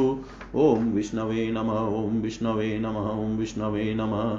[0.54, 4.38] ॐ विष्णवे नमः, ॐ विष्णवे नमः, ॐ विष्णवे नमः।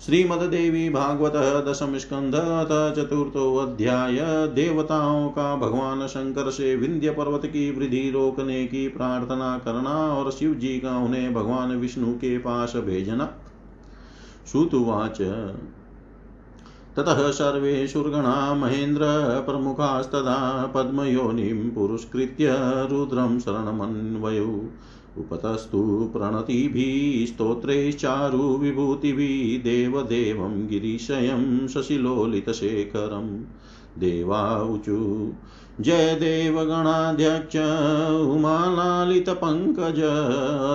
[0.00, 1.32] श्रीमद्देवी भागवत
[1.68, 2.34] दशम स्कंध
[2.96, 4.18] चतुर्थो अध्याय
[4.54, 10.54] देवताओं का भगवान शंकर से विंध्य पर्वत की वृद्धि रोकने की प्रार्थना करना और शिव
[10.54, 13.28] जी का उन्हें भगवान विष्णु के पास भेजना।
[14.52, 15.20] श्रुतुवाच
[16.96, 19.00] ततः सर्वे शुर्गणा महेन्द्र
[19.46, 22.54] प्रमुखास्तदा पद्मयोनिं पुरस्कृत्य
[22.90, 24.68] रुद्रं शरणमन्वयौ।
[25.18, 33.40] उपतस्तु प्रणतिभिः स्तोत्रैश्चारु विभूतिभिः देवदेवं गिरिशयं शशिलोलितशेखरं।
[33.98, 35.32] देवाऊचु
[35.80, 37.56] जय देवगणाध्यक्ष
[38.36, 40.00] उमालालितपङ्कज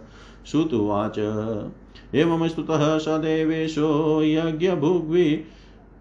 [0.46, 1.18] श्रुतुवाच
[2.14, 5.44] एवं स्तुतः स देवेशो यज्ञभुग्भि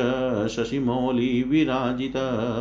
[0.56, 2.12] शशिमौलिविराजित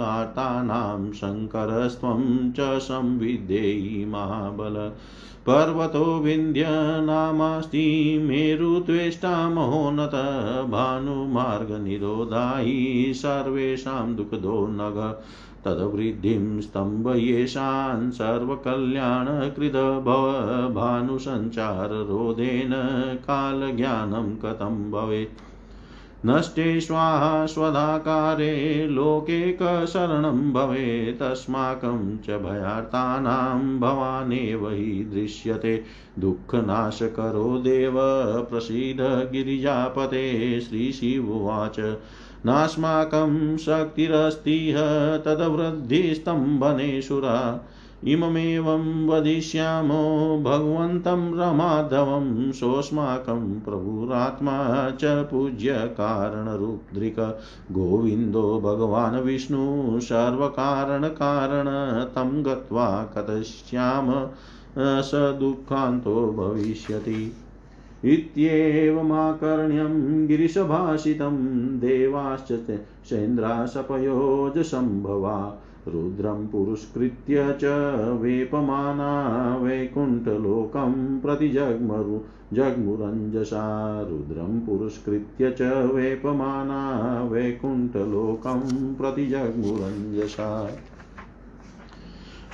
[0.06, 4.92] आर्तानां शङ्करस्त्वं च संविद्धेयि महाबल।
[5.50, 10.12] पर्वतो विन्ध्यनामास्ति मेरुत्वेष्टा महोन्नत
[10.70, 15.22] भानुमार्गनिरोधायि सर्वेषां दुःखदो नग
[15.66, 20.02] तद्वृद्धिं स्तम्भयेषान् सर्वकल्याणकृद
[20.76, 22.72] भानुसञ्चाररोधेन
[23.16, 25.49] कालज्ञानं कथं भवेत्?
[26.26, 35.84] नष्टे स्वाहा स्वधाकारे, लोके कशरणं भवेत्तस्माकं च भयार्तानां भवानेव हि दृश्यते।
[36.20, 37.94] दुःखनाशकरो देव,
[38.50, 41.98] प्रसीद गिरिजापते श्रीशिवोवाच
[42.46, 44.76] नास्माकं शक्तिरस्तिह
[45.18, 47.66] तदवृद्धिस्तम्भनेशुरा
[48.08, 57.38] इममेवं वदिष्यामो भगवन्तं रमाधवं सोऽस्माकं प्रभुरात्मा च पूज्यकारणरुद्रिक
[57.72, 64.28] गोविन्दो भगवान् विष्णु सर्वकारणकारण तं गत्वा कथयिष्याम,
[65.02, 67.34] स दुःखान्तो भविष्यति।
[68.06, 71.36] इत्येवमाकर्ण्यं गिरिशभाषितं
[71.80, 72.80] देवाश्च
[73.10, 77.66] चेन्द्राशपयोजसम्भवा रुद्रं पुरस्कृत्य च
[78.22, 82.20] वेपमाना वैकुण्ठलोकं प्रति जग्मरु
[82.54, 85.62] जग्मुरञ्जसा। रुद्रं पुरस्कृत्य च
[85.94, 90.72] वेपमाना वैकुण्ठलोकं प्रति जग्मुरञ्जसा।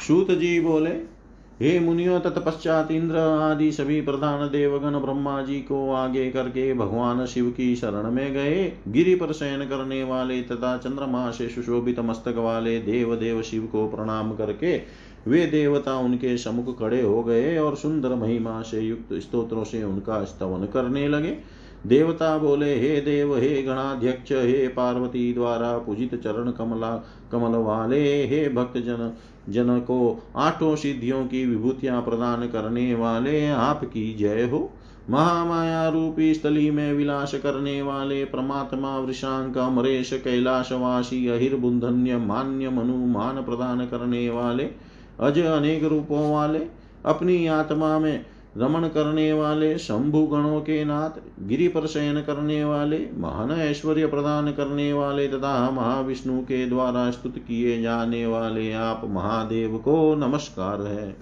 [0.08, 1.15] सूत जी बोले
[1.62, 7.50] हे मुनियों, तत्पश्चात इंद्र आदि सभी प्रधान देवगण ब्रह्मा जी को आगे करके भगवान शिव
[7.50, 12.80] की शरण में गए। गिरि पर शयन करने वाले तथा चंद्रमा से सुशोभित मस्तक वाले
[12.80, 14.78] देव देव शिव को प्रणाम करके
[15.28, 20.24] वे देवता उनके समुख खड़े हो गए और सुंदर महिमा से युक्त स्तोत्रों से उनका
[20.24, 21.38] स्तवन करने लगे।
[21.86, 28.50] देवता बोले, हे देव, हे गणाध्यक्ष, हे पार्वती द्वारा पूजित चरण कमला, कमल वाले, हे
[28.50, 29.14] भक्त जन
[29.50, 34.70] जन को आठों सिद्धियों की विभूतियाँ प्रदान करने वाले आपकी जय हो।
[35.10, 43.36] महामाया रूपी स्थली में विलास करने वाले, परमात्मा वृषांक, अमरेश, कैलाशवासी, अहिर्बुंधन्य, मान्य मनु, मान
[43.36, 44.64] प्रदान करने वाले
[45.20, 46.62] अज अनेक रूपों वाले,
[47.06, 48.26] अपनी आत्मा में
[48.58, 54.52] रमण करने वाले, शंभु गणों के नाथ, गिरि पर शयन करने वाले, महान ऐश्वर्य प्रदान
[54.52, 61.16] करने वाले तथा महाविष्णु के द्वारा स्तुत किए जाने वाले आप महादेव को नमस्कार है।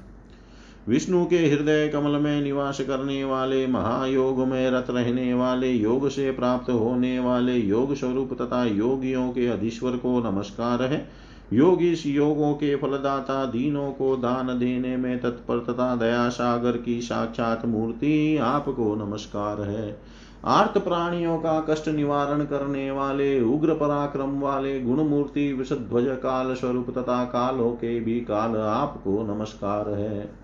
[0.88, 6.32] विष्णु के हृदय कमल में निवास करने वाले, महायोग में रत रहने वाले, योग से
[6.32, 11.10] प्राप्त होने वाले, योग स्वरूप तथा योगियों के अधीश्वर को नमस्कार है।
[11.54, 17.01] योगी इस योगों के फलदाता दीनों को दान देने में तत्पर तथा दया सागर की
[17.01, 19.99] साक्षात मूर्ति आपको नमस्कार है।
[20.45, 26.89] आर्त प्राणियों का कष्ट निवारण करने वाले, उग्र पराक्रम वाले गुण मूर्ति विषध्वज काल स्वरूप
[26.89, 30.43] तथा कालों के भी काल आपको नमस्कार है।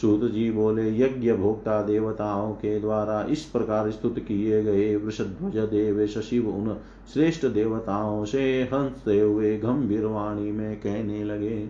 [0.00, 6.18] सूत जी बोले यज्ञ भोक्ता देवताओं के द्वारा इस प्रकार स्तुत किए गए वृषध्वज देवेश
[6.18, 6.76] शिव उन
[7.14, 11.68] श्रेष्ठ देवताओं से हँसते हुए गंभीर वाणी में कहने लगे।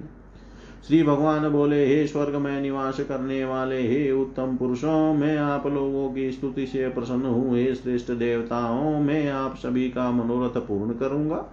[0.88, 6.12] श्री भगवान बोले, हे स्वर्ग, में निवास करने वाले हे उत्तम पुरुषों, मैं आप लोगों
[6.12, 11.46] की स्तुति से प्रसन्न हूँ। हे श्रेष्ठ देवताओं, मैं आप सभी का मनोरथ पूर्ण करूँगा।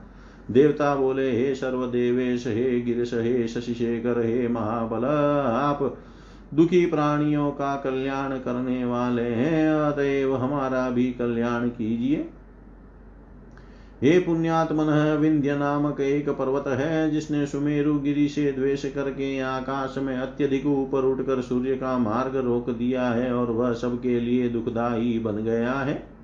[0.52, 5.06] देवता बोले, हे सर्वदेवेश, हे गिरिश, हे शशिशेखर, हे महाबल,
[5.52, 5.98] आप
[6.54, 12.30] दुखी प्राणियों का कल्याण करने वाले हैं। अतएव हमारा भी कल्याण कीजिए।
[14.02, 20.18] हे पुण्यात्मन, विंध्य नामक एक पर्वत है, जिसने सुमेरु गिरी से द्वेष करके आकाश में
[20.18, 25.36] अत्यधिक ऊपर उठकर सूर्य का मार्ग रोक दिया है और वह सबके लिए दुखदायी बन
[25.36, 26.17] गया है।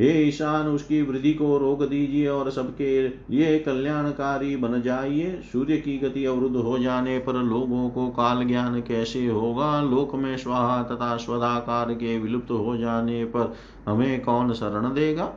[0.00, 5.98] हे ईशान, उसकी वृद्धि को रोक दीजिए और सबके लिए कल्याणकारी बन जाइए। सूर्य की
[5.98, 9.80] गति अवरुद्ध हो जाने पर लोगों को काल ज्ञान कैसे होगा?
[9.82, 13.54] लोक में स्वाहा तथा स्वदाकार के विलुप्त हो जाने पर
[13.86, 15.32] हमें कौन शरण देगा?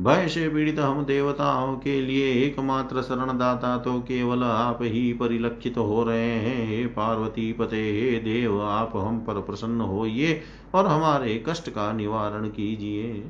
[0.00, 6.04] भय से पीड़ित हम देवताओं के लिए एकमात्र शरणदाता तो केवल आप ही परिलक्षित हो
[6.04, 10.40] रहे हैं। हे पार्वती पते, हे देव, आप हम पर प्रसन्न होइए
[10.74, 13.22] और हमारे कष्ट का निवारण कीजिए।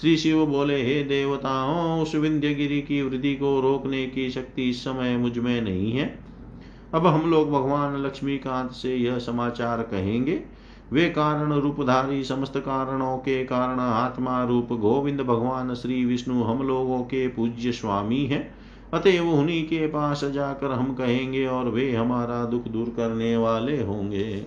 [0.00, 4.84] श्री शिव बोले, हे देवताओं, उस विंध्य गिरी की वृद्धि को रोकने की शक्ति इस
[4.84, 6.18] समय मुझमें नहीं है।
[6.94, 10.42] अब हम लोग भगवान लक्ष्मीकांत से यह समाचार कहेंगे।
[10.92, 17.00] वे कारण रूपधारी, समस्त कारणों के कारण आत्मा रूप गोविंद भगवान श्री विष्णु हम लोगों
[17.00, 18.54] के पूज्य स्वामी हैं।
[18.94, 24.46] अतएव उन्हीं के पास जाकर हम कहेंगे और वे हमारा दुख दूर करने वाले होंगे।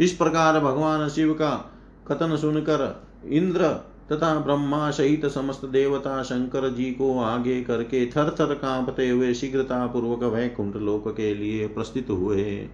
[0.00, 1.72] इस प्रकार भगवान शिव का
[2.08, 3.68] कथन सुनकर इंद्र
[4.12, 9.86] तथा ब्रह्मा सहित समस्त देवता शंकर जी को आगे करके थर थर कांपते हुए शीघ्रता
[9.86, 12.68] पूर्वक वैकुंठ लोक के लिए प्रस्थित हुए।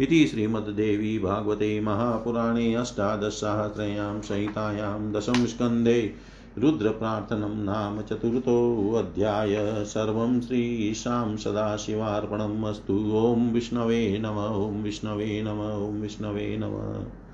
[0.00, 6.14] इति श्रीमद्देवी भागवते महापुराणे अष्टादशसहस्रयां संहितायां दशम स्कन्धे
[6.58, 16.56] रुद्रप्रार्थनं नाम चतुर्थोऽध्याय सर्वं श्रीशां सदाशिवार्पणम् अस्तु। ॐ विष्णवे नम, ॐ विष्णवे नम, ॐ विष्णवे
[16.56, 17.27] नमः।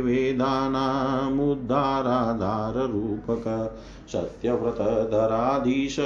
[2.23, 5.97] वेदानामुद्धाराधाररूपक सत्यव्रतधराधीश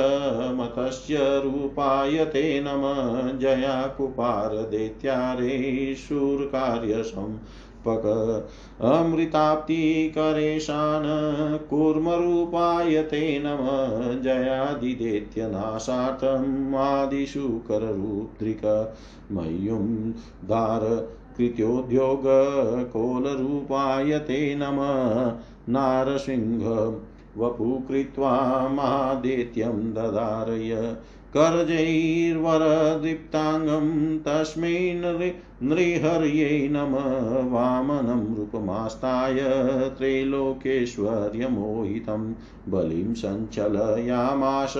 [0.52, 8.48] मतस्य रूपाय ते नम। जया कुपारदैत्यारे शूरकार्यसम्पक
[8.80, 18.94] अमृताप्तिकरेशान् कूर्मरूपाय ते नम। जयादिदैत्यनाशार्थम् आदिशुकररुद्रिक।
[19.32, 20.12] मह्युं
[20.48, 24.76] धार कृत्योद्योगकोलरूपाय ते नम।
[25.68, 27.00] नारसिंह
[27.38, 30.96] वपु कृत्वा मादित्यं ददारय।
[31.36, 34.94] कर्जैर्वरदीप्ताङ्गं तस्मै
[35.62, 36.92] नृहर्यै नम
[37.52, 39.36] वामनं रूपमास्ताय
[39.88, 42.34] त्रैलोकेश्वर्यमोहितं
[42.68, 44.74] बलिं सञ्चलयामाश।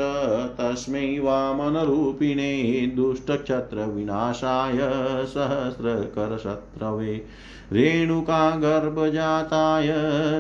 [0.58, 4.78] तस्मै वामनरूपिणे दुष्टक्षत्रविनाशाय
[5.26, 7.24] सहस्रकरशत्रवे।
[7.72, 9.94] रेणुकागर्भजाताय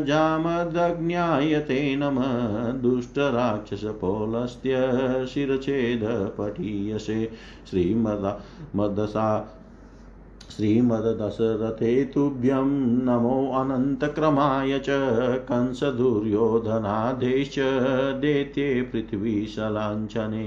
[0.04, 4.76] जामदग्न्याय ते नमः दुष्टराक्षसपौलस्त्य
[5.34, 7.30] शिरच्छेदपठीयसे।
[7.70, 8.40] श्रीमदा
[8.76, 9.52] मदसा
[10.54, 12.70] श्रीमद्दशरथे तुभ्यं
[13.06, 14.96] नमो अनन्तक्रमाय च
[15.50, 17.58] कंसदुर्योधनादेश्च
[18.22, 20.46] दैत्ये पृथ्वीशलाञ्छने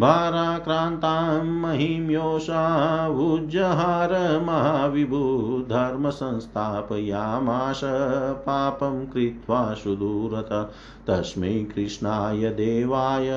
[0.00, 7.80] भाराक्रान्तां महिम्योषावुज्जहार महाविभु धर्मसंस्थापयामाश
[8.34, 10.72] पापं कृत्वा सुदूरत।
[11.06, 13.30] तस्मै कृष्णाय देवाय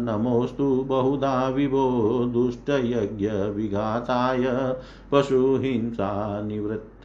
[0.00, 4.74] नमोऽस्तु बहुधा विभो दुष्टयज्ञविघाताय
[5.12, 6.40] पशुहिंसा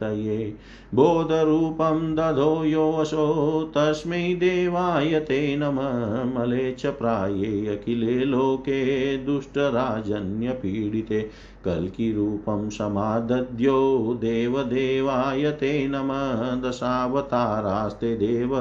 [0.02, 0.54] निवृत्तये
[0.94, 11.30] बोधरूपं दधो योऽसो तस्मै देवाय ते नमः। मले च प्राये अखिले लोके दुष्टराजन्यपीडिते।
[11.66, 18.54] कल्किरूपं समादद्यो देवदेवाय ते नमः। दशावतारास्ते देव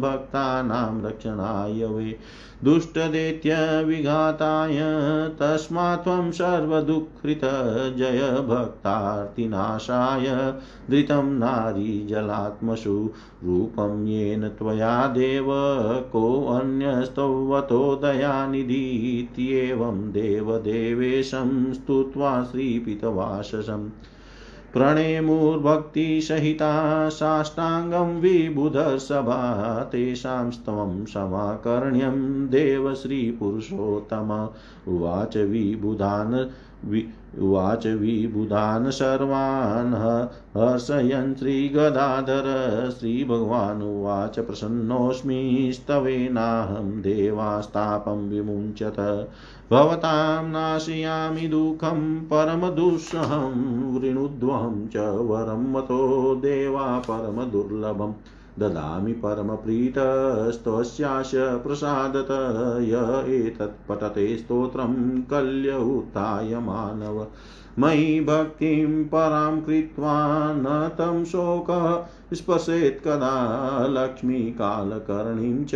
[0.00, 2.18] भक्तानां रक्षणाय वे।
[2.64, 4.78] दुष्टदैत्यविघाताय
[5.40, 7.40] तस्मात् त्वं सर्वदुःखृत
[7.96, 10.54] जय भक्तार्तिनाशाय
[10.90, 13.10] धृतं नारीजलात्मसु
[13.44, 15.46] रूपं येन त्वया देव
[16.12, 23.88] कोऽन्यस्तवतो दयानिधीत्येवं देवदेवेशं स्तुत्वा श्रीपितवाससम्
[24.72, 34.48] प्रणेमुर्भक्तिसहिता साष्टाङ्गं विबुधसभा तेषां स्तवं समाकर्ण्यं देवश्रीपुरुषोत्तम।
[34.88, 36.46] उवाच विबुधान्
[36.90, 37.08] वि
[37.40, 42.44] उवाच विबुधान् सर्वान् हर्षयन् श्रीगदाधर
[42.98, 49.28] श्रीभगवानुवाच प्रसन्नोऽस्मि स्तवेनाहं देवास्तापं विमुञ्चत।
[49.70, 58.12] भवतां नाशयामि दुःखं, परमदुःसहं, वृणुध्वं च वरं मतो देवा परमदुर्लभम्।
[58.58, 62.28] ददामि परमप्रीतस्त्वस्याश प्रसादत
[62.80, 67.26] य एतत् पठते स्तोत्रं कल्य उत्थाय मानव।
[67.78, 75.70] मयि भक्तिं परां कृत्वा न तं शोकः स्पशेत् कदा लक्ष्मीकालकर्णीं च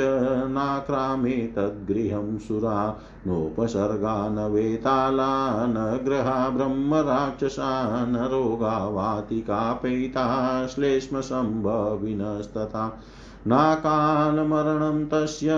[0.50, 13.03] नाक्रामे तद्गृहं सुरा नोपसर्गा न वेताला न ग्रहा ब्रह्मराक्षसा न रोगा वातिकापैता श्लेष्मसम्भविनस्तथा
[13.47, 15.49] नाकालमरणं तस्य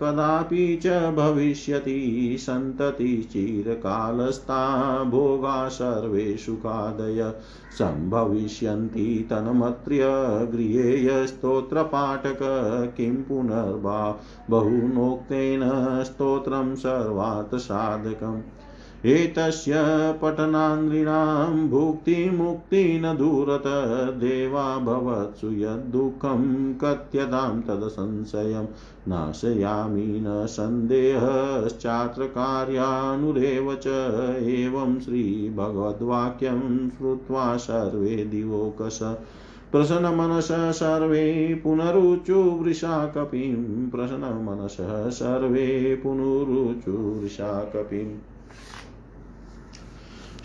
[0.00, 7.34] कदापि च भविष्यति सन्ततिश्चिरकालस्था भोगा सर्वे सुखादय
[7.78, 10.04] सम्भविष्यन्ति तन्मत्र्य
[10.52, 12.38] गृहेयस्तोत्रपाठक
[12.96, 14.20] किं पुनर्वा
[14.50, 15.60] बहुनोक्तेन
[16.04, 18.40] स्तोत्रं सर्वात् साधकम्
[19.06, 19.72] एतस्य
[20.22, 23.62] पठनान्द्रीणां भुक्तिमुक्ति न दूरत,
[24.16, 28.64] देवा भवत्सु यद्दुःखं कथ्यतां तदसंशयं
[29.08, 33.86] नाशयामि न सन्देहश्चात्र कार्यानुरेव च
[34.42, 38.98] एवं श्रीभगवद्वाक्यं श्रुत्वा सर्वे दिवोकश।
[39.72, 48.33] प्रसन्नमनसः सर्वे पुनरुचुवृषा कपिं प्रसन्नमनसः सर्वे पुनरुचुवृषा कपिम्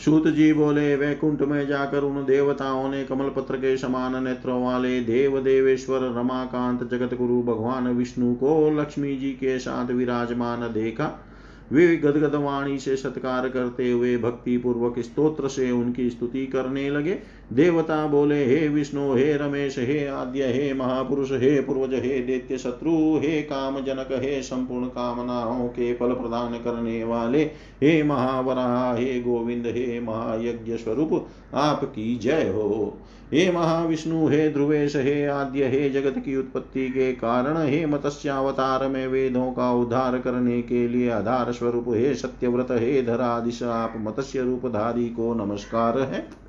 [0.09, 5.01] सूत जी बोले वैकुंठ में जाकर उन देवताओं ने कमल पत्र के समान नेत्रों वाले
[5.01, 11.25] देव देवेश्वर रमाकांत जगत गुरु भगवान विष्णु को लक्ष्मी जी के साथ विराजमान देखा।
[11.71, 17.19] वे गदगद वाणी से सत्कार करते हुए भक्ति पूर्वक स्तोत्र से उनकी स्तुति करने लगे।
[17.53, 23.17] देवता बोले, हे विष्णु, हे रमेश, हे आद्य, हे महापुरुष, हे पूर्वज, हे दैत्य शत्रु,
[23.17, 27.41] हे काम जनक हे संपूर्ण कामनाओं के फल प्रदान करने वाले,
[27.83, 32.97] हे महावरा, हे गोविंद, हे महायज्ञ स्वरूप आपकी जय हो।
[33.33, 39.07] हे महाविष्णु, हे ध्रुवेश, हे आद्य, हे जगत की उत्पत्ति के कारण, हे मत्स्यावतार में
[39.07, 45.09] वेदों का उद्धार करने के लिए आधार स्वरूप, हे सत्यव्रत, हे धरादिश, आप मत्स्य रूपधारी
[45.09, 46.48] को नमस्कार है।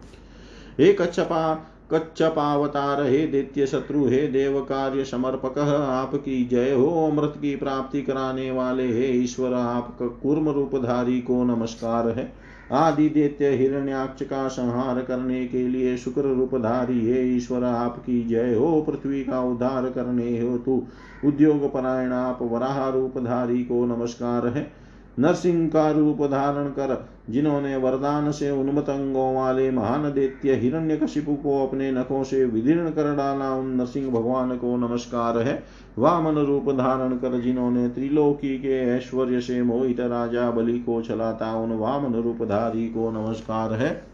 [0.80, 1.54] हे कच्छपा,
[1.92, 8.50] कच्छपावतार, हे दैत्य शत्रु हे देव कार्य समर्पक आपकी जय हो, अमृत की प्राप्ति कराने
[8.50, 12.32] वाले, हे ईश्वर, आप कूर्म रूपधारी को नमस्कार है।
[12.72, 18.82] आदि दैत्य हिरण्याक्ष का संहार करने के लिए शुक्र रूपधारी, हे ईश्वर आपकी जय हो,
[18.82, 20.82] पृथ्वी का उद्धार करने हो तू
[21.24, 24.79] उद्योग परायण आप वराह रूपधारी को नमस्कार है।
[25.18, 31.34] नरसिंह का रूप धारण कर, जिन्होंने वरदान से उन्मत अंगों वाले महान दैत्य हिरण्य कशिपु
[31.34, 35.62] को अपने नखों से विदीर्ण कर डाला, उन नरसिंह भगवान को नमस्कार है।
[35.98, 41.72] वामन रूप धारण कर, जिन्होंने त्रिलोकी के ऐश्वर्य से मोहित राजा बलि को चलाता, उन
[41.72, 44.10] वामन रूपधारी को नमस्कार है।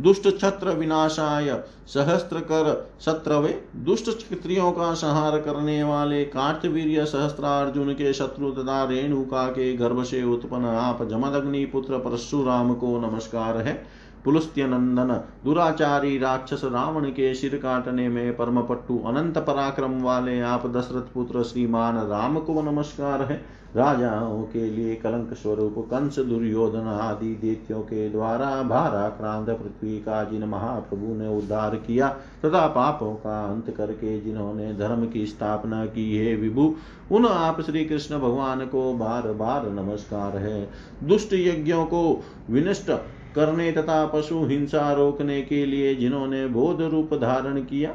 [0.00, 1.50] दुष्ट छत्र विनाशाय
[1.86, 2.66] सहस्त्र कर
[3.00, 10.02] सत्रवे दुष्ट क्षत्रियों का संहार करने वाले कार्तवीर्य सहस्त्रार्जुन के शत्रु तथा रेणुका के गर्भ
[10.02, 13.74] से उत्पन्न आप जमदग्नि पुत्र परशुराम को नमस्कार है।
[14.24, 15.12] पुलस्त्य नंदन
[15.44, 21.42] दुराचारी राक्षस रावण के सिर काटने में परम पट्टु अनंत पराक्रम वाले आप दशरथ पुत्र
[21.42, 23.44] श्रीमान राम को नमस्कार है।
[23.76, 30.44] राजाओं के लिए कलंक स्वरूप, कंस दुर्योधन आदि देत्यों के द्वारा भाराक्रांत पृथ्वी का जिन
[30.44, 32.08] महाप्रभु ने उद्धार किया,
[32.44, 36.74] तथा पापों का अंत करके जिन्होंने धर्म की स्थापना की है, विभु,
[37.12, 40.68] उन आप श्री कृष्ण भगवान को बार बार नमस्कार है।
[41.04, 42.90] दुष्ट यज्ञों को विनष्ट
[43.34, 47.94] करने तथा पशु हिंसा रोकने के लिए जिन्होंने बोध रूप धारण किया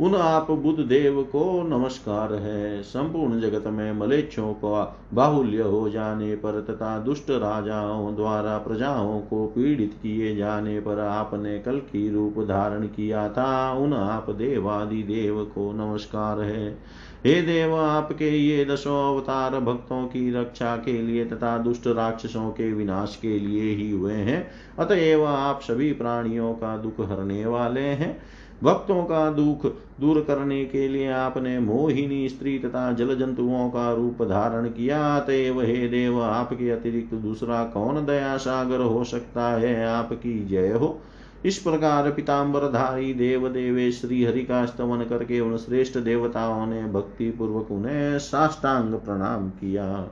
[0.00, 6.34] उन आप बुद्ध देव को नमस्कार है। संपूर्ण जगत में मलेच्छों का बाहुल्य हो जाने
[6.36, 12.38] पर तथा दुष्ट राजाओं द्वारा प्रजाओं को पीड़ित किए जाने पर आपने कल की रूप
[12.38, 16.78] धारण किया था। उन आप देवादि देव को नमस्कार है।
[17.24, 22.72] हे देव, आपके ये दशों अवतार भक्तों की रक्षा के लिए तथा दुष्ट राक्षसों के
[22.72, 28.22] विनाश के लिए ही हुए हैं। अतएव आप सभी प्राणियों का दुख हरने वाले हैं।
[28.62, 29.66] भक्तों का दुख
[30.00, 35.60] दूर करने के लिए आपने मोहिनी स्त्री तथा जल जंतुओं का रूप धारण किया। अतएव
[35.60, 39.86] हे देव, आपके अतिरिक्त दूसरा कौन दया सागर हो सकता है?
[39.86, 41.00] आपकी जय हो।
[41.44, 46.84] इस प्रकार पिताम्बर धारी देव देवे श्री हरि का स्तमन करके उन श्रेष्ठ देवताओं ने
[46.84, 50.08] भक्ति पूर्वक उन्हें साष्टांग प्रणाम किया।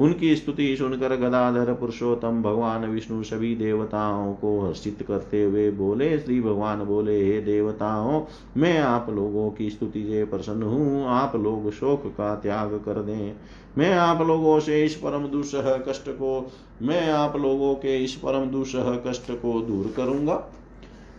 [0.00, 6.40] उनकी स्तुति सुनकर गदाधर पुरुषोत्तम भगवान विष्णु सभी देवताओं को हर्षित करते हुए बोले, श्री
[6.40, 8.22] भगवान बोले, हे देवताओं,
[8.56, 13.36] मैं आप लोगों की स्तुति से प्रसन्न हूँ। आप लोग शोक का त्याग कर दें।
[13.78, 16.50] मैं आप लोगों से इस परम दुसह कष्ट को,
[16.82, 20.52] मैं आप लोगों के इस परम दुसह कष्ट को दूर करूँगा।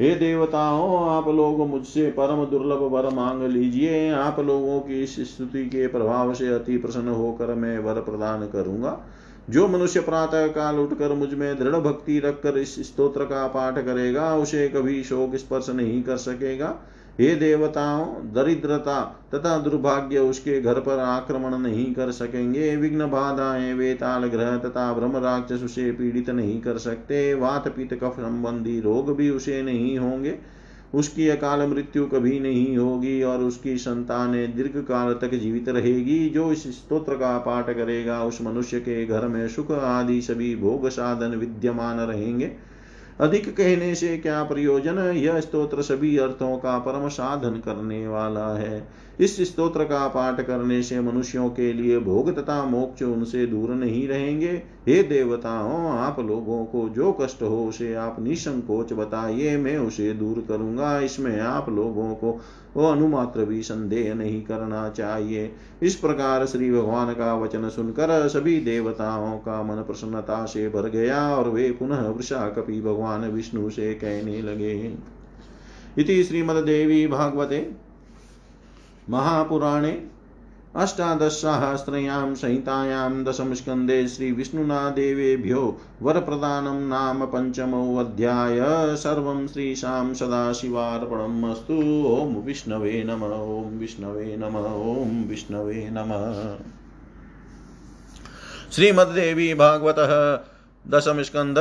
[0.02, 5.66] हे देवताओं, आप लोग मुझसे परम दुर्लभ वर मांग लीजिए। आप लोगों की इस स्तुति
[5.66, 9.00] के प्रभाव से अति प्रसन्न होकर मैं वर प्रदान करूँगा।
[9.50, 14.68] जो मनुष्य प्रातः काल उठकर मुझमें दृढ़ भक्ति रखकर इस स्तोत्र का पाठ करेगा, उसे
[14.68, 16.76] कभी शोक स्पर्श नहीं कर सकेगा।
[17.20, 24.26] हे देवताओं, दरिद्रता तथा दुर्भाग्य उसके घर पर आक्रमण नहीं कर सकेंगे। विघ्न बाधाएँ वेताल
[24.26, 29.30] ग्रह तथा ब्रह्म राक्षस उसे पीड़ित नहीं कर सकते। वात पित कफ संबंधी रोग भी
[29.30, 30.38] उसे नहीं होंगे।
[30.96, 36.52] उसकी अकाल मृत्यु कभी नहीं होगी और उसकी संतानें दीर्घ काल तक जीवित रहेगी। जो
[36.52, 41.36] इस स्तोत्र का पाठ करेगा, उस मनुष्य के घर में सुख आदि सभी भोग साधन
[41.36, 42.75] विद्यमान रहेंगे।
[43.20, 44.98] अधिक कहने से क्या प्रयोजन?
[45.00, 48.88] यह स्तोत्र सभी अर्थों का परम साधन करने वाला है।
[49.20, 54.08] इस स्तोत्र का पाठ करने से मनुष्यों के लिए भोग तथा मोक्ष उनसे दूर नहीं
[54.08, 60.14] रहेंगे। हे देवताओं, आप लोगों को जो कष्ट हो उसे आप निसंकोच बताइए, मैं उसे
[60.14, 62.40] दूर करूँगा। इसमें आप लोगों को
[62.78, 65.52] वो अनुमात्र भी संदेह नहीं करना चाहिए।
[65.84, 71.36] इस प्रकार श्री भगवान का वचन सुनकर सभी देवताओं का मन प्रसन्नता से भर गया
[71.36, 74.94] और वे पुनः वृषा कपि भगवान विष्णु से कहने लगे।
[75.98, 77.70] इति श्रीमद्देवी भागवते
[79.10, 79.92] महापुराणे
[80.76, 88.60] अष्टादशसहस्रयां संहितायां दशमस्कन्धे श्रीविष्णुना देवेभ्यो वरप्रदानं नाम पञ्चमोऽध्याय
[88.96, 91.74] सर्वं श्रीशां सदाशिवार्पणम् अस्तु
[92.08, 96.58] ॐ विष्णवे नम, ॐ विष्णवे नम, ॐ विष्णवे नमः।
[98.72, 100.36] श्रीमद्देवी भागवतः
[100.92, 101.58] दशम स्कंद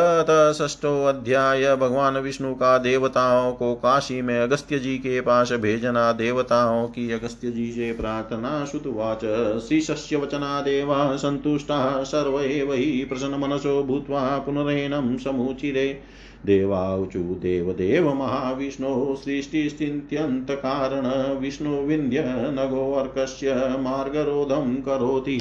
[0.68, 6.86] ष्ठो अध्याय। भगवान विष्णु का देवताओं को काशी में अगस्त्य जी के पास भेजना। देवताओं
[6.88, 9.24] की अगस्त्य जी से प्रार्थना श्रुतवाच
[9.60, 12.36] श्रीशस्य वचना देवा सन्तुष्टा सर्व
[12.68, 15.86] वही प्रसन्न मनसो भूत्वा पुनरेनं समुचिरे।
[16.46, 21.06] देवाऊचु देवदेव महाविष्णो सृष्टिस्थित्यन्तकारण
[21.40, 25.40] विष्णुविन्द्य नगोऽर्कस्य मार्गरोधं करोति।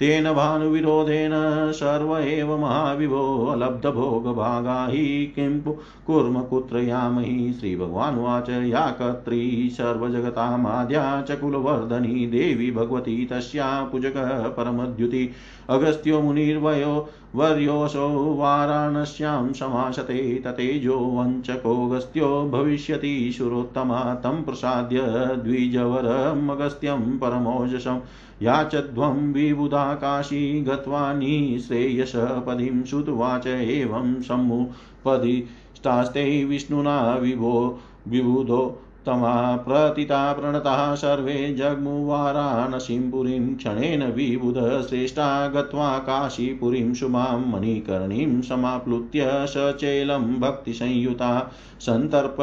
[0.00, 1.30] तेन भानुविरोधेन
[1.72, 5.60] सर्व एव महाविभो अलब्धभोगभागा हि किं
[6.06, 7.56] कुर्म कुत्र यामहि?
[7.60, 15.30] श्रीभगवानुवाच या कर्त्री सर्वजगतामाद्या च कुलवर्धनी देवी भगवती तस्या पूजकः परमद्युति।
[15.70, 25.00] अगस्त्यो मुनिर्वयो वर्योऽसौ वाराणस्यां समाशते ततेजो वञ्चकोऽगस्त्यो भविष्यति शुरोत्तमा तं प्रसाद्य
[25.36, 28.00] द्विजवरमगस्त्यं परमोजसं।
[28.42, 41.54] याचध्वं विबुधा काशी गत्वा निःश्रेयसपदीं श्रुतवाच एवं सम्मुपदिष्टास्ते विष्णुना विभो विबुधो तमा प्रतिता प्रणतः सर्वे
[41.54, 52.36] जग्मुवाराणसीं पुरीं क्षणेन विबुधश्रेष्ठा गत्वा काशीपुरीं शुभां मणिकर्णीं समाप्लुत्य सचेलं भक्तिसंयुता सन्तर्प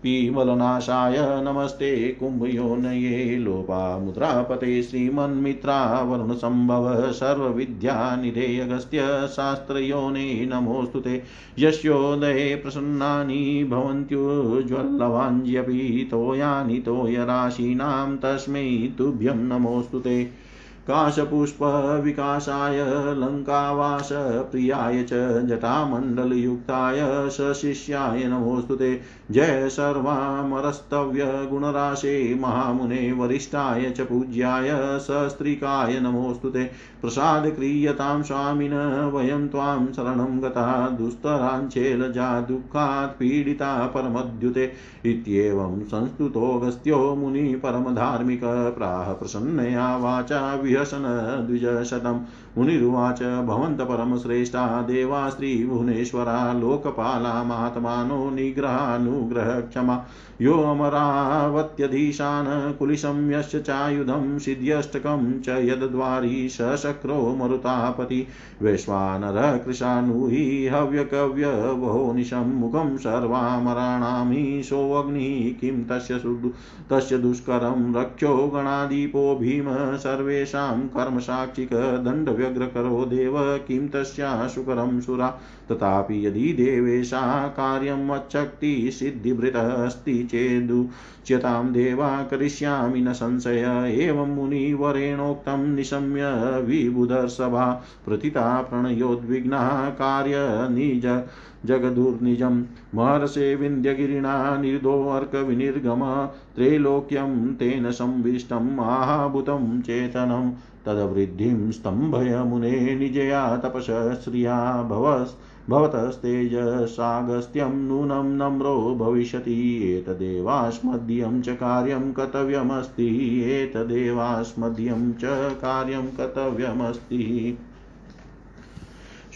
[0.02, 11.22] पीवलनाशाय नमस्ते कुम्भयोनये लोपामुद्रापते श्रीमन्मित्रावरुणसम्भव सर्वविद्यानिधे अगस्त्य शास्त्रयोने नमोऽस्तु ते।
[11.58, 20.49] यस्योदये प्रसन्नानि भवन्त्युज्ज्वल्लवाञ्ज्यपि तोयानि तोयराशीनां तस्मै तुभ्यं नमोऽस्तु ते।
[20.90, 22.78] काशपुष्पविकासाय
[23.14, 25.12] लङ्कावास प्रियाय च
[25.46, 26.98] जटामण्डलयुक्ताय
[27.30, 34.68] सशिष्याय नमोऽस्तु ते। जय सर्वामरस्तव्य गुणराशे, महामुने वरिष्ठाय च पूज्याय
[34.98, 36.64] सस्त्रिकाय नमोऽस्तु ते।
[37.02, 38.74] प्रसादक्रियतां स्वामिन,
[39.14, 44.72] वयं त्वां शरणं गता दुस्तराञ्चेलजा दुःखात् पीडिता परमद्युते।
[45.04, 52.26] इत्येवं संस्तुतोऽगस्त्यो मुनिः परमधार्मिक, प्राह प्रसन्नया वाचा विहसन द्विजशतं
[52.58, 60.04] मुनिरुवाच, भवन्त परमश्रेष्ठा, देवा स्त्रीभुवनेश्वरा लोकपाला, महात्मानो, निग्रहानुग्रहक्षमा
[60.40, 68.26] यो अमरावत्यधीशान् कुलिशं यश्च चायुधं, सिद्ध्यष्टकं च यद्वारी सशक्रो मरुतापति,
[68.62, 76.44] वैश्वानरः कृशानुहि हव्यकव्यवहो निशं मुखं सर्वामराणामि, सोऽग्निः किं तस्य
[76.90, 85.40] तस्य दुष्करं रक्षो गणादीपो भीम, सर्वेषां कर्मसाक्षिकदण्डव्यग्रकरो देव किं तस्या सुकरं सुरा
[85.70, 97.82] तथापि यदि देवेशा कार्यं मच्छक्तिसिद्धिभृतः अस्ति चेदुच्यतां देवा करिष्यामि न संशय। एवं मुनिवरेणोक्तं निशम्य विबुधर्सभा
[98.06, 101.22] प्रथिता प्रणयोद्विग्ना कार्यनिज
[101.66, 102.62] जगदुर्निजं
[102.94, 110.50] महर्षे विन्ध्यगिरिणा निर्दोऽर्कविनिर्गम त्रैलोक्यं तेन संविष्टम् आहाभूतं चेतनं
[110.86, 113.86] तद्वृद्धिं स्तम्भय मुने निजया तपस
[114.24, 115.34] श्रिया भवस्
[115.70, 123.06] भवतस्तेजसागस्त्यं नूनं नम्रो भविष्यति एतदेवास्मदीयं च कार्यं कर्तव्यमस्ति
[123.52, 125.20] एतदेवास्मदीयं च
[125.60, 127.58] कार्यं कर्तव्यमस्ति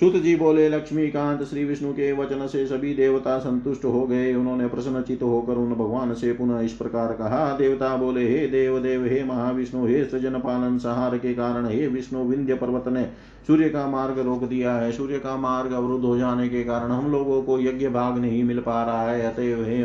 [0.01, 4.67] सुत जी बोले लक्ष्मीकांत श्री विष्णु के वचन से सभी देवता संतुष्ट हो गए। उन्होंने
[4.67, 9.23] प्रसन्नचित होकर उन भगवान से पुनः इस प्रकार कहा, देवता बोले, हे देव देव हे
[9.25, 13.07] महाविष्णु, हे सृजन पालन सहार के कारण हे विष्णु, विंध्य पर्वत ने
[13.47, 17.11] सूर्य का मार्ग रोक दिया है। सूर्य का मार्ग अवरुद्ध हो जाने के कारण हम
[17.13, 19.85] लोगों को यज्ञ भाग नहीं मिल पा रहा है। अतएव हे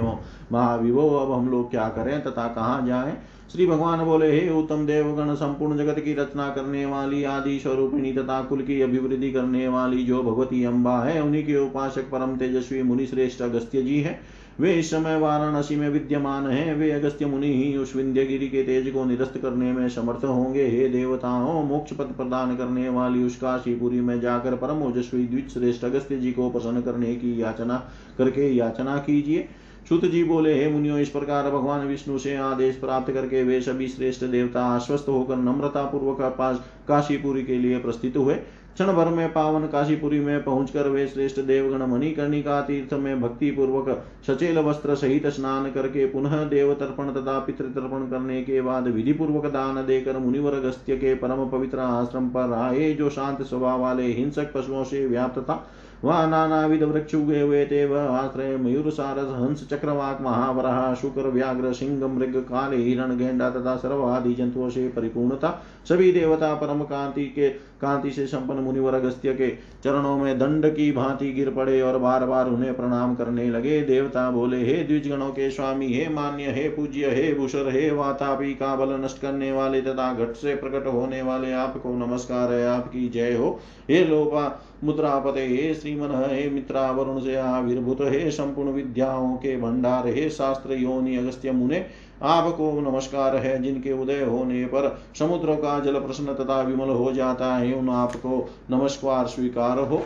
[0.52, 3.18] महाविभो, अब हम लोग क्या करें तथा कहाँ जाएँ?
[3.52, 8.42] श्री भगवान बोले, हे उत्तम देवगण, संपूर्ण जगत की रचना करने वाली, आदि स्वरूपिणी तथा
[8.42, 13.06] कुल की अभिवृद्धि करने वाली जो भगवती अम्बा है, उन्हीं के उपासक परम तेजस्वी मुनि
[13.06, 14.20] श्रेष्ठ अगस्त्य जी है।
[14.60, 18.92] वे इस समय वाराणसी में विद्यमान हैं। वे अगस्त्य मुनि ही उस विंध्यगिरी के तेज
[18.94, 24.02] को निरस्त करने में समर्थ होंगे। हे देवताओं, मोक्ष पद प्रदान करने वाली उस काशीपुरी
[24.02, 28.98] में जाकर परम ओजस्वी द्वित श्रेष्ठ अगस्त्य जी को प्रसन्न करने की याचना, करके याचना
[28.98, 29.48] कीजिए।
[29.90, 33.88] सुत जी बोले, हे मुनियो, इस प्रकार भगवान विष्णु से आदेश प्राप्त करके वे सभी
[33.88, 39.32] श्रेष्ठ देवता आश्वस्त होकर नम्रता पूर्वक पास काशीपुरी के लिए प्रस्थित हुए। क्षण भर में
[39.34, 45.28] पावन काशीपुरी में पहुंचकर वे श्रेष्ठ देवगण मणिकर्णिका तीर्थ में भक्ति पूर्वक सचेल वस्त्र सहित
[45.28, 50.18] स्नान करके पुनः देव तर्पण तथा पितृ तर्पण करने के बाद विधि पूर्वक दान देकर
[50.18, 55.06] मुनिवर गस्त्य के परम पवित्र आश्रम पर आए, जो शांत स्वभाव वाले हिंसक पशुओं से
[55.08, 55.66] व्याप्त था।
[56.04, 61.72] वह नानाविध वृक्ष उगे हुए थे वह आश्रय मयूर सारस हंस, चक्रवाक, महावराह, शुक्र, व्याघ्र,
[61.74, 66.84] सिंह, मृग, काले, हिरण, गेंडा तथा सर्व आदि जंतुओं से परिपूर्ण था सभी देवता परम
[66.84, 69.50] कांति के, कांति से संपन्न मुनिवर अगस्त्य के
[69.84, 74.30] चरणों में दंड की भांति गिर पड़े और बार बार उन्हें प्रणाम करने लगे। देवता
[74.32, 78.94] बोले, हे द्विजगणों के स्वामी, हे मान्य, हे पूज्य, हे भूषर हे वातापी का बल
[79.06, 83.60] नष्ट करने वाले तथा घट से प्रकट होने वाले, आपको नमस्कार है, आपकी जय हो।
[83.90, 84.48] हे लोपा
[84.84, 90.74] मुद्रापते हे श्रीमन हे मित्रा वरुण से आविर्भूत हे संपूर्ण विद्याओं के भंडार हे शास्त्र
[90.74, 91.86] योनि अगस्त्य मुने
[92.22, 97.56] आपको नमस्कार है जिनके उदय होने पर समुद्र का जल प्रश्न तथा विमल हो जाता
[97.56, 99.98] है, उन आपको नमस्कार स्वीकार हो।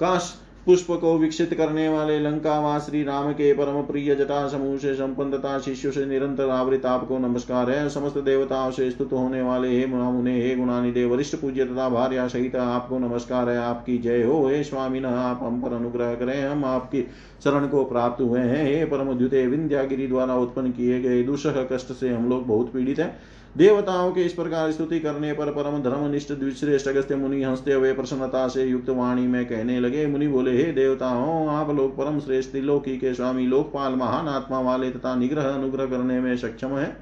[0.00, 0.34] काश
[0.66, 5.58] पुष्प को विकसित करने वाले लंका श्री राम के परम प्रिय जटा समूह से संपन्नता
[5.58, 10.40] शिष्य से निरंतर आवृत आपको नमस्कार है। समस्त देवताओं से स्तुत होने वाले हे मुने
[10.42, 14.62] हे गुणानि देव वरिष्ठ पूज्य तथा भार्या सहित आपको नमस्कार है। आपकी जय हो, हे
[14.64, 17.02] स्वामी, न आप हम पर अनुग्रह करें। हम आपकी
[17.44, 21.92] शरण को प्राप्त हुए हैं। हे परम द्वितीय विंध्यागिरी द्वारा उत्पन्न किए गए दुष्ह कष्ट
[21.92, 23.16] से हम लोग बहुत पीड़ित हैं।
[23.58, 28.48] देवताओं के इस प्रकार स्तुति करने पर परम धर्मनिष्ठ द्विश्रेष्ठ अगस्त्य मुनि हँसते हुए प्रसन्नता
[28.48, 32.98] से युक्त वाणी में कहने लगे, मुनि बोले, हे देवताओं, आप लोग परम श्रेष्ठ लोकी
[32.98, 36.96] के स्वामी लोकपाल महान आत्मा वाले तथा निग्रह अनुग्रह करने में सक्षम है।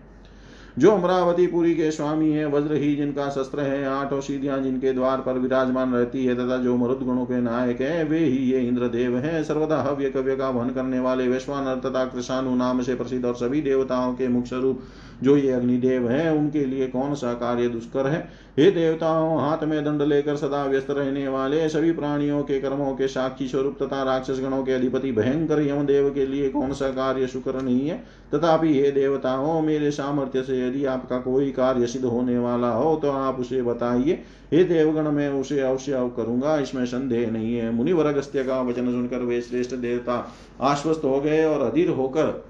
[0.78, 5.18] जो अमरावती पुरी के स्वामी है, वज्र ही जिनका शस्त्र है, आठ औषधियाँ जिनके द्वार
[5.18, 9.18] पर विराजमान रहती है तथा जो मरुद गुणों के नायक है, वे ही ये इंद्रदेव
[9.18, 13.34] है। सर्वदा हव्य कव्य का वहन करने वाले वैश्वानर तथा कृषाणु नाम से प्रसिद्ध और
[13.34, 14.82] सभी देवताओं के मुख्य स्वरूप
[15.22, 18.28] जो ये अग्निदेव है, उनके लिए कौन सा कार्य दुष्कर है?
[18.58, 23.08] हे देवताओं, हाथ में दंड लेकर सदा व्यस्त रहने वाले सभी प्राणियों के कर्मों के
[23.08, 27.60] साक्षी स्वरूप तथा राक्षस गणों के अधिपति भयंकर यमदेव के लिए कौन सा कार्य शुक्र
[27.60, 27.96] नहीं है?
[28.34, 33.10] तथापि हे देवताओं, मेरे सामर्थ्य से यदि आपका कोई कार्य सिद्ध होने वाला हो तो
[33.10, 38.44] आप उसे बताइए। हे देवगण, मैं उसे अवश्य करूँगा, इसमें संदेह नहीं है। मुनिवर अगस्त्य
[38.44, 40.26] का वचन सुनकर वे श्रेष्ठ देवता
[40.60, 42.44] आश्वस्त हो गए और अधीर होकर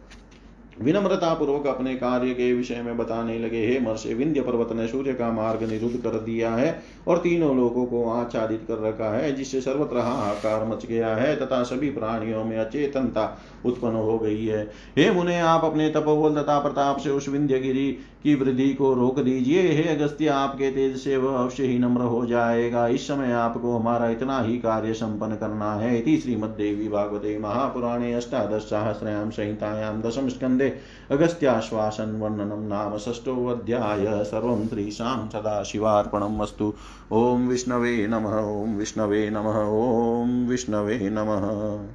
[0.82, 5.12] विनम्रता पूर्वक अपने कार्य के विषय में बताने लगे, हे महर्षि, विंध्य पर्वत ने सूर्य
[5.14, 9.60] का मार्ग निरुद्ध कर दिया है और तीनों लोगों को आच्छादित कर रखा है, जिससे
[9.60, 13.26] सर्वत्र हाहाकार मच गया है तथा सभी प्राणियों में अचेतनता
[13.64, 14.64] उत्पन्न हो गई है।
[14.96, 19.62] हे मुने, आप अपने तपोबल तथा प्रताप से उस विंध्यगिरी की वृद्धि को रोक दीजिए।
[19.72, 24.08] हे अगस्त्य, आपके तेज से वह अवश्य ही नम्र हो जाएगा। इस समय आपको हमारा
[24.08, 30.72] इतना ही कार्य संपन्न करना है। इति श्रीमद्देवी भागवते महापुराणे अष्टादश सहस्रयां संहितायां दशम स्कंदे
[31.10, 36.72] अगस्त्याश्वासन वर्णनम नाम षष्ठोऽध्याय सर्वं त्रिशां सदाशिवार्पणम् अस्तु।
[37.12, 41.92] ॐ विष्णवे नमः, ॐ विष्णवे नमः, ॐ विष्णवे नमः।